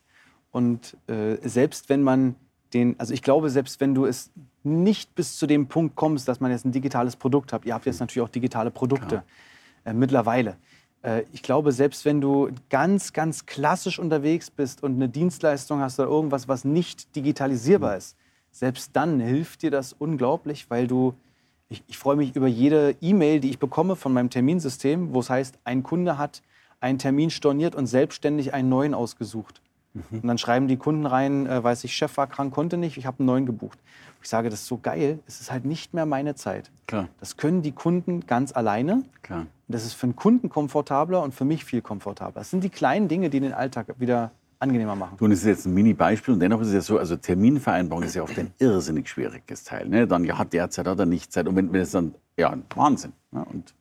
Und 0.51 0.97
äh, 1.07 1.37
selbst 1.47 1.89
wenn 1.89 2.03
man 2.03 2.35
den, 2.75 2.99
also 2.99 3.15
ich 3.15 3.23
glaube, 3.23 3.51
selbst 3.51 3.81
wenn 3.81 3.95
du 3.95 4.07
es 4.07 4.33
nicht 4.65 5.15
bis 5.15 5.39
zu 5.39 5.47
dem 5.47 5.69
Punkt 5.69 5.95
kommst, 5.95 6.27
dass 6.27 6.41
man 6.41 6.51
jetzt 6.51 6.65
ein 6.65 6.73
digitales 6.73 7.15
Produkt 7.15 7.53
hat, 7.53 7.65
ihr 7.65 7.75
habt 7.75 7.87
jetzt 7.87 8.01
natürlich 8.01 8.27
auch 8.27 8.33
digitale 8.33 8.71
Produkte 8.73 9.23
äh, 9.87 9.95
mittlerweile, 9.95 10.57
äh, 11.03 11.23
ich 11.33 11.43
glaube, 11.43 11.73
selbst 11.73 12.05
wenn 12.05 12.21
du 12.21 12.51
ganz, 12.69 13.13
ganz 13.13 13.47
klassisch 13.47 13.99
unterwegs 13.99 14.51
bist 14.51 14.83
und 14.83 14.97
eine 14.97 15.09
Dienstleistung 15.09 15.81
hast 15.81 15.99
oder 15.99 16.11
irgendwas, 16.11 16.49
was 16.49 16.65
nicht 16.65 17.17
digitalisierbar 17.17 17.93
mhm. 17.93 17.99
ist, 17.99 18.17
selbst 18.51 18.91
dann 18.95 19.21
hilft 19.21 19.63
dir 19.63 19.71
das 19.71 19.93
unglaublich, 19.93 20.69
weil 20.71 20.87
du, 20.87 21.15
ich, 21.69 21.83
ich 21.87 21.99
freue 21.99 22.17
mich 22.17 22.35
über 22.35 22.47
jede 22.47 22.97
E-Mail, 23.01 23.41
die 23.41 23.51
ich 23.51 23.59
bekomme 23.59 23.97
von 23.97 24.13
meinem 24.13 24.31
Terminsystem, 24.31 25.15
wo 25.15 25.21
es 25.21 25.31
heißt, 25.31 25.59
ein 25.65 25.83
Kunde 25.83 26.19
hat 26.19 26.43
einen 26.81 26.99
Termin 26.99 27.31
storniert 27.31 27.75
und 27.75 27.87
selbstständig 27.87 28.53
einen 28.53 28.69
neuen 28.69 28.95
ausgesucht. 28.95 29.63
Mhm. 30.11 30.21
Und 30.21 30.27
dann 30.27 30.39
schreiben 30.39 30.69
die 30.69 30.77
Kunden 30.77 31.07
rein, 31.07 31.47
äh, 31.47 31.63
weiß 31.63 31.85
ich, 31.85 31.95
Chef 31.95 32.17
war 32.17 32.27
krank, 32.27 32.55
konnte 32.55 32.77
nicht, 32.77 32.97
ich 32.97 33.07
habe 33.07 33.21
einen 33.21 33.27
neuen 33.27 33.47
gebucht. 33.47 33.79
Ich 34.23 34.29
sage, 34.29 34.51
das 34.51 34.61
ist 34.61 34.67
so 34.67 34.79
geil, 34.79 35.21
es 35.27 35.41
ist 35.41 35.53
halt 35.53 35.65
nicht 35.65 35.95
mehr 35.95 36.07
meine 36.07 36.35
Zeit. 36.35 36.71
Klar. 36.87 37.09
Das 37.21 37.37
können 37.37 37.63
die 37.63 37.73
Kunden 37.73 38.27
ganz 38.27 38.53
alleine. 38.53 39.05
Klar. 39.23 39.41
Und 39.41 39.49
das 39.69 39.85
ist 39.85 39.95
für 39.95 40.07
den 40.07 40.17
Kunden 40.17 40.49
komfortabler 40.49 41.23
und 41.23 41.35
für 41.35 41.45
mich 41.45 41.65
viel 41.65 41.83
komfortabler. 41.83 42.41
Das 42.41 42.51
sind 42.51 42.65
die 42.65 42.71
kleinen 42.71 43.09
Dinge, 43.09 43.31
die 43.31 43.41
den 43.41 43.53
Alltag 43.53 43.87
wieder 43.99 44.33
angenehmer 44.59 44.97
machen. 44.97 45.17
Du, 45.19 45.29
das 45.29 45.41
ist 45.41 45.45
jetzt 45.45 45.67
ein 45.67 45.75
Mini-Beispiel 45.75 46.35
und 46.35 46.41
dennoch 46.41 46.61
ist 46.61 46.69
es 46.69 46.75
ja 46.75 46.81
so, 46.81 46.99
also 46.99 47.17
Terminvereinbarung 47.17 48.05
ist 48.05 48.15
ja 48.15 48.23
oft 48.23 48.39
ein 48.39 48.53
irrsinnig 48.59 49.09
schwieriges 49.09 49.65
Teil. 49.65 49.89
Ne? 49.89 50.07
Dann 50.07 50.25
ja, 50.25 50.39
hat 50.39 50.53
der 50.53 50.71
Zeit, 50.71 50.87
hat 50.87 50.99
er 50.99 51.07
nicht 51.07 51.33
Zeit. 51.33 51.47
Und 51.47 51.57
wenn, 51.57 51.73
wenn 51.73 51.83
es 51.83 51.91
dann, 51.91 52.15
ja, 52.37 52.57
Wahnsinn. 52.75 53.13
Ne? 53.31 53.45
Und 53.45 53.75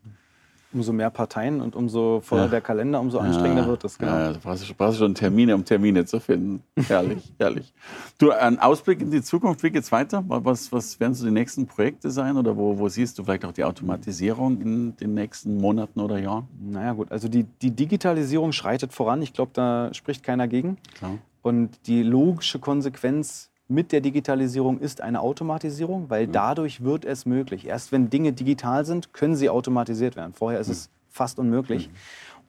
umso 0.75 0.93
mehr 0.93 1.09
Parteien 1.09 1.61
und 1.61 1.75
umso 1.75 2.19
voller 2.19 2.43
ja. 2.43 2.49
der 2.49 2.61
Kalender, 2.61 2.99
umso 2.99 3.19
anstrengender 3.19 3.63
ja. 3.63 3.67
wird 3.69 3.83
es. 3.85 3.97
Genau. 3.97 4.11
Ja, 4.11 4.33
du 4.33 4.39
brauchst, 4.39 4.77
brauchst 4.77 4.99
schon 4.99 5.15
Termine, 5.15 5.55
um 5.55 5.65
Termine 5.65 6.05
zu 6.05 6.19
finden. 6.19 6.61
Herrlich, 6.87 7.33
herrlich. 7.39 7.73
Du, 8.17 8.31
ein 8.31 8.59
Ausblick 8.59 9.01
in 9.01 9.09
die 9.09 9.21
Zukunft, 9.21 9.63
wie 9.63 9.71
geht's 9.71 9.91
weiter? 9.91 10.23
Was, 10.27 10.71
was 10.71 10.99
werden 10.99 11.13
so 11.13 11.25
die 11.25 11.31
nächsten 11.31 11.65
Projekte 11.65 12.11
sein 12.11 12.37
oder 12.37 12.55
wo, 12.57 12.77
wo 12.77 12.89
siehst 12.89 13.17
du 13.17 13.23
vielleicht 13.23 13.45
auch 13.45 13.53
die 13.53 13.63
Automatisierung 13.63 14.61
in 14.61 14.97
den 14.97 15.13
nächsten 15.13 15.57
Monaten 15.57 15.99
oder 15.99 16.19
Jahren? 16.19 16.47
Naja 16.59 16.93
gut, 16.93 17.11
also 17.11 17.27
die, 17.27 17.43
die 17.43 17.71
Digitalisierung 17.71 18.51
schreitet 18.51 18.93
voran. 18.93 19.21
Ich 19.21 19.33
glaube, 19.33 19.51
da 19.53 19.93
spricht 19.93 20.23
keiner 20.23 20.47
gegen. 20.47 20.77
Klar. 20.97 21.17
Und 21.41 21.87
die 21.87 22.03
logische 22.03 22.59
Konsequenz 22.59 23.49
mit 23.67 23.91
der 23.91 24.01
Digitalisierung 24.01 24.79
ist 24.79 25.01
eine 25.01 25.21
Automatisierung, 25.21 26.09
weil 26.09 26.27
mhm. 26.27 26.31
dadurch 26.31 26.83
wird 26.83 27.05
es 27.05 27.25
möglich. 27.25 27.67
Erst 27.67 27.91
wenn 27.91 28.09
Dinge 28.09 28.33
digital 28.33 28.85
sind, 28.85 29.13
können 29.13 29.35
sie 29.35 29.49
automatisiert 29.49 30.15
werden. 30.15 30.33
Vorher 30.33 30.59
ist 30.59 30.69
es 30.69 30.87
mhm. 30.87 30.91
fast 31.09 31.39
unmöglich. 31.39 31.89
Mhm. 31.89 31.93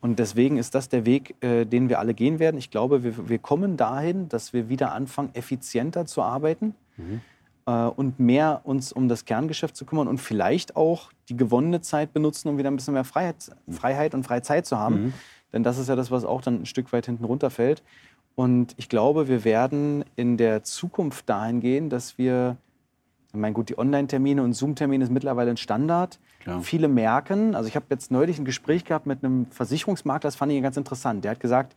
Und 0.00 0.18
deswegen 0.18 0.58
ist 0.58 0.74
das 0.74 0.88
der 0.88 1.06
Weg, 1.06 1.34
äh, 1.42 1.64
den 1.64 1.88
wir 1.88 1.98
alle 1.98 2.12
gehen 2.12 2.38
werden. 2.38 2.58
Ich 2.58 2.70
glaube, 2.70 3.02
wir, 3.02 3.28
wir, 3.28 3.38
kommen 3.38 3.76
dahin, 3.76 4.28
dass 4.28 4.52
wir 4.52 4.68
wieder 4.68 4.92
anfangen, 4.92 5.30
effizienter 5.32 6.04
zu 6.04 6.22
arbeiten 6.22 6.74
mhm. 6.96 7.22
äh, 7.66 7.86
und 7.86 8.20
mehr 8.20 8.60
uns 8.64 8.92
um 8.92 9.08
das 9.08 9.24
Kerngeschäft 9.24 9.74
zu 9.74 9.86
kümmern 9.86 10.06
und 10.06 10.18
vielleicht 10.18 10.76
auch 10.76 11.10
die 11.30 11.36
gewonnene 11.36 11.80
Zeit 11.80 12.12
benutzen, 12.12 12.48
um 12.48 12.58
wieder 12.58 12.70
ein 12.70 12.76
bisschen 12.76 12.94
mehr 12.94 13.04
Freiheit. 13.04 13.50
Freiheit 13.70 14.14
und 14.14 14.24
Freizeit 14.24 14.66
zu 14.66 14.78
haben. 14.78 15.06
Mhm. 15.06 15.12
Denn 15.52 15.62
das 15.62 15.78
ist 15.78 15.88
ja 15.88 15.96
das, 15.96 16.10
was 16.10 16.26
auch 16.26 16.42
dann 16.42 16.62
ein 16.62 16.66
Stück 16.66 16.92
weit 16.92 17.06
hinten 17.06 17.24
runterfällt. 17.24 17.82
Und 18.36 18.74
ich 18.76 18.88
glaube, 18.88 19.28
wir 19.28 19.44
werden 19.44 20.04
in 20.14 20.36
der 20.36 20.62
Zukunft 20.62 21.28
dahin 21.28 21.60
gehen, 21.60 21.88
dass 21.88 22.18
wir, 22.18 22.56
ich 23.32 23.40
meine, 23.40 23.54
gut, 23.54 23.70
die 23.70 23.78
Online-Termine 23.78 24.42
und 24.42 24.52
Zoom-Termine 24.52 25.02
ist 25.02 25.10
mittlerweile 25.10 25.50
ein 25.50 25.56
Standard. 25.56 26.20
Klar. 26.40 26.60
Viele 26.60 26.86
merken, 26.86 27.54
also 27.54 27.66
ich 27.66 27.76
habe 27.76 27.86
jetzt 27.88 28.10
neulich 28.10 28.38
ein 28.38 28.44
Gespräch 28.44 28.84
gehabt 28.84 29.06
mit 29.06 29.24
einem 29.24 29.46
Versicherungsmakler, 29.46 30.28
das 30.28 30.36
fand 30.36 30.52
ich 30.52 30.62
ganz 30.62 30.76
interessant. 30.76 31.24
Der 31.24 31.32
hat 31.32 31.40
gesagt, 31.40 31.74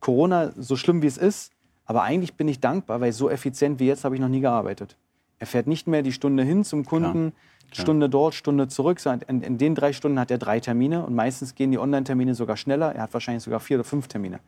Corona, 0.00 0.52
so 0.56 0.74
schlimm 0.74 1.02
wie 1.02 1.06
es 1.06 1.18
ist, 1.18 1.52
aber 1.84 2.02
eigentlich 2.02 2.34
bin 2.34 2.48
ich 2.48 2.60
dankbar, 2.60 3.02
weil 3.02 3.12
so 3.12 3.28
effizient 3.28 3.78
wie 3.78 3.86
jetzt 3.86 4.04
habe 4.04 4.14
ich 4.14 4.22
noch 4.22 4.28
nie 4.28 4.40
gearbeitet. 4.40 4.96
Er 5.38 5.46
fährt 5.46 5.66
nicht 5.66 5.86
mehr 5.86 6.02
die 6.02 6.12
Stunde 6.12 6.44
hin 6.44 6.64
zum 6.64 6.86
Kunden, 6.86 7.32
Klar. 7.70 7.82
Stunde 7.82 8.08
dort, 8.08 8.34
Stunde 8.34 8.68
zurück. 8.68 9.00
In, 9.28 9.42
in, 9.42 9.58
den 9.58 9.74
drei 9.74 9.92
Stunden 9.92 10.18
hat 10.18 10.30
er 10.30 10.38
drei 10.38 10.60
Termine 10.60 11.04
und 11.04 11.14
meistens 11.14 11.54
gehen 11.54 11.70
die 11.70 11.78
Online-Termine 11.78 12.34
sogar 12.34 12.56
schneller. 12.56 12.94
Er 12.94 13.02
hat 13.02 13.12
wahrscheinlich 13.12 13.44
sogar 13.44 13.60
vier 13.60 13.76
oder 13.76 13.84
fünf 13.84 14.08
Termine. 14.08 14.40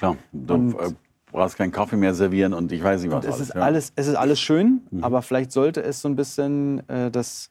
Klar, 0.00 0.16
du 0.32 0.54
und, 0.54 0.74
äh, 0.76 0.94
brauchst 1.30 1.58
keinen 1.58 1.72
Kaffee 1.72 1.96
mehr 1.96 2.14
servieren 2.14 2.54
und 2.54 2.72
ich 2.72 2.82
weiß 2.82 3.02
nicht 3.02 3.12
was. 3.12 3.26
Es, 3.26 3.34
alles, 3.34 3.40
ist 3.40 3.54
ja. 3.54 3.60
alles, 3.60 3.92
es 3.96 4.06
ist 4.06 4.14
alles 4.14 4.40
schön, 4.40 4.80
mhm. 4.90 5.04
aber 5.04 5.20
vielleicht 5.20 5.52
sollte 5.52 5.82
es 5.82 6.00
so 6.00 6.08
ein 6.08 6.16
bisschen 6.16 6.88
äh, 6.88 7.10
das, 7.10 7.50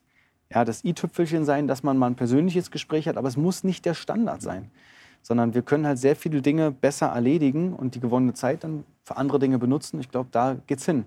ja, 0.52 0.66
das 0.66 0.84
i-Tüpfelchen 0.84 1.46
sein, 1.46 1.68
dass 1.68 1.84
man 1.84 1.96
mal 2.00 2.08
ein 2.08 2.16
persönliches 2.16 2.72
Gespräch 2.72 3.08
hat, 3.08 3.18
aber 3.18 3.28
es 3.28 3.38
muss 3.38 3.64
nicht 3.64 3.86
der 3.86 3.94
Standard 3.94 4.42
sein. 4.42 4.72
Sondern 5.22 5.54
wir 5.54 5.62
können 5.62 5.86
halt 5.86 6.00
sehr 6.00 6.16
viele 6.16 6.42
Dinge 6.42 6.72
besser 6.72 7.10
erledigen 7.10 7.74
und 7.74 7.94
die 7.94 8.00
gewonnene 8.00 8.34
Zeit 8.34 8.64
dann 8.64 8.84
für 9.04 9.18
andere 9.18 9.38
Dinge 9.38 9.60
benutzen. 9.60 10.00
Ich 10.00 10.10
glaube, 10.10 10.30
da 10.32 10.58
geht's 10.66 10.86
hin. 10.86 11.06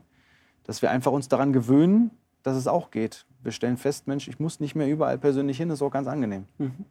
Dass 0.63 0.81
wir 0.81 0.93
einfach 0.93 1.11
uns 1.11 1.27
daran 1.27 1.53
gewöhnen, 1.53 2.13
dass 2.45 2.57
es 2.57 2.69
auch 2.69 2.93
geht. 2.93 3.27
Wir 3.43 3.51
stellen 3.51 3.79
fest, 3.79 4.07
Mensch, 4.07 4.29
ich 4.29 4.39
muss 4.39 4.61
nicht 4.61 4.77
mehr 4.77 4.89
überall 4.89 5.19
persönlich 5.19 5.57
hin, 5.57 5.71
das 5.71 5.79
ist 5.79 5.83
auch 5.83 5.91
ganz 5.91 6.07
angenehm. 6.07 6.45
Mhm. 6.59 6.85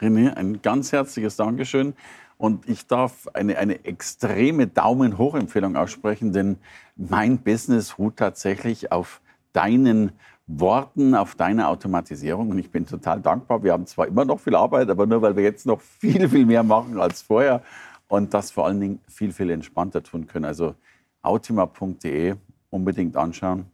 René, 0.00 0.34
ein 0.34 0.62
ganz 0.62 0.92
herzliches 0.92 1.36
Dankeschön. 1.36 1.94
Und 2.36 2.68
ich 2.68 2.86
darf 2.86 3.28
eine, 3.34 3.58
eine 3.58 3.84
extreme 3.84 4.66
Daumen 4.66 5.18
hoch 5.18 5.34
Empfehlung 5.34 5.76
aussprechen, 5.76 6.32
denn 6.32 6.56
mein 6.96 7.38
Business 7.38 7.98
ruht 7.98 8.16
tatsächlich 8.16 8.92
auf 8.92 9.20
deinen 9.52 10.12
Worten, 10.46 11.14
auf 11.14 11.34
deine 11.34 11.68
Automatisierung. 11.68 12.50
Und 12.50 12.58
ich 12.58 12.70
bin 12.70 12.86
total 12.86 13.20
dankbar. 13.20 13.62
Wir 13.62 13.72
haben 13.72 13.86
zwar 13.86 14.06
immer 14.06 14.24
noch 14.24 14.40
viel 14.40 14.54
Arbeit, 14.54 14.88
aber 14.88 15.06
nur 15.06 15.20
weil 15.22 15.36
wir 15.36 15.42
jetzt 15.42 15.66
noch 15.66 15.80
viel, 15.80 16.28
viel 16.28 16.46
mehr 16.46 16.62
machen 16.62 16.98
als 16.98 17.22
vorher 17.22 17.62
und 18.08 18.34
das 18.34 18.50
vor 18.50 18.66
allen 18.66 18.80
Dingen 18.80 19.00
viel, 19.06 19.32
viel 19.32 19.50
entspannter 19.50 20.02
tun 20.02 20.26
können. 20.26 20.46
Also 20.46 20.74
autima.de 21.22 22.34
unbedingt 22.70 23.16
anschauen. 23.16 23.66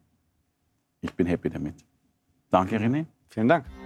Ich 1.00 1.14
bin 1.14 1.26
happy 1.26 1.50
damit. 1.50 1.74
Danke, 2.50 2.78
René. 2.78 3.06
Vielen 3.28 3.48
Dank. 3.48 3.85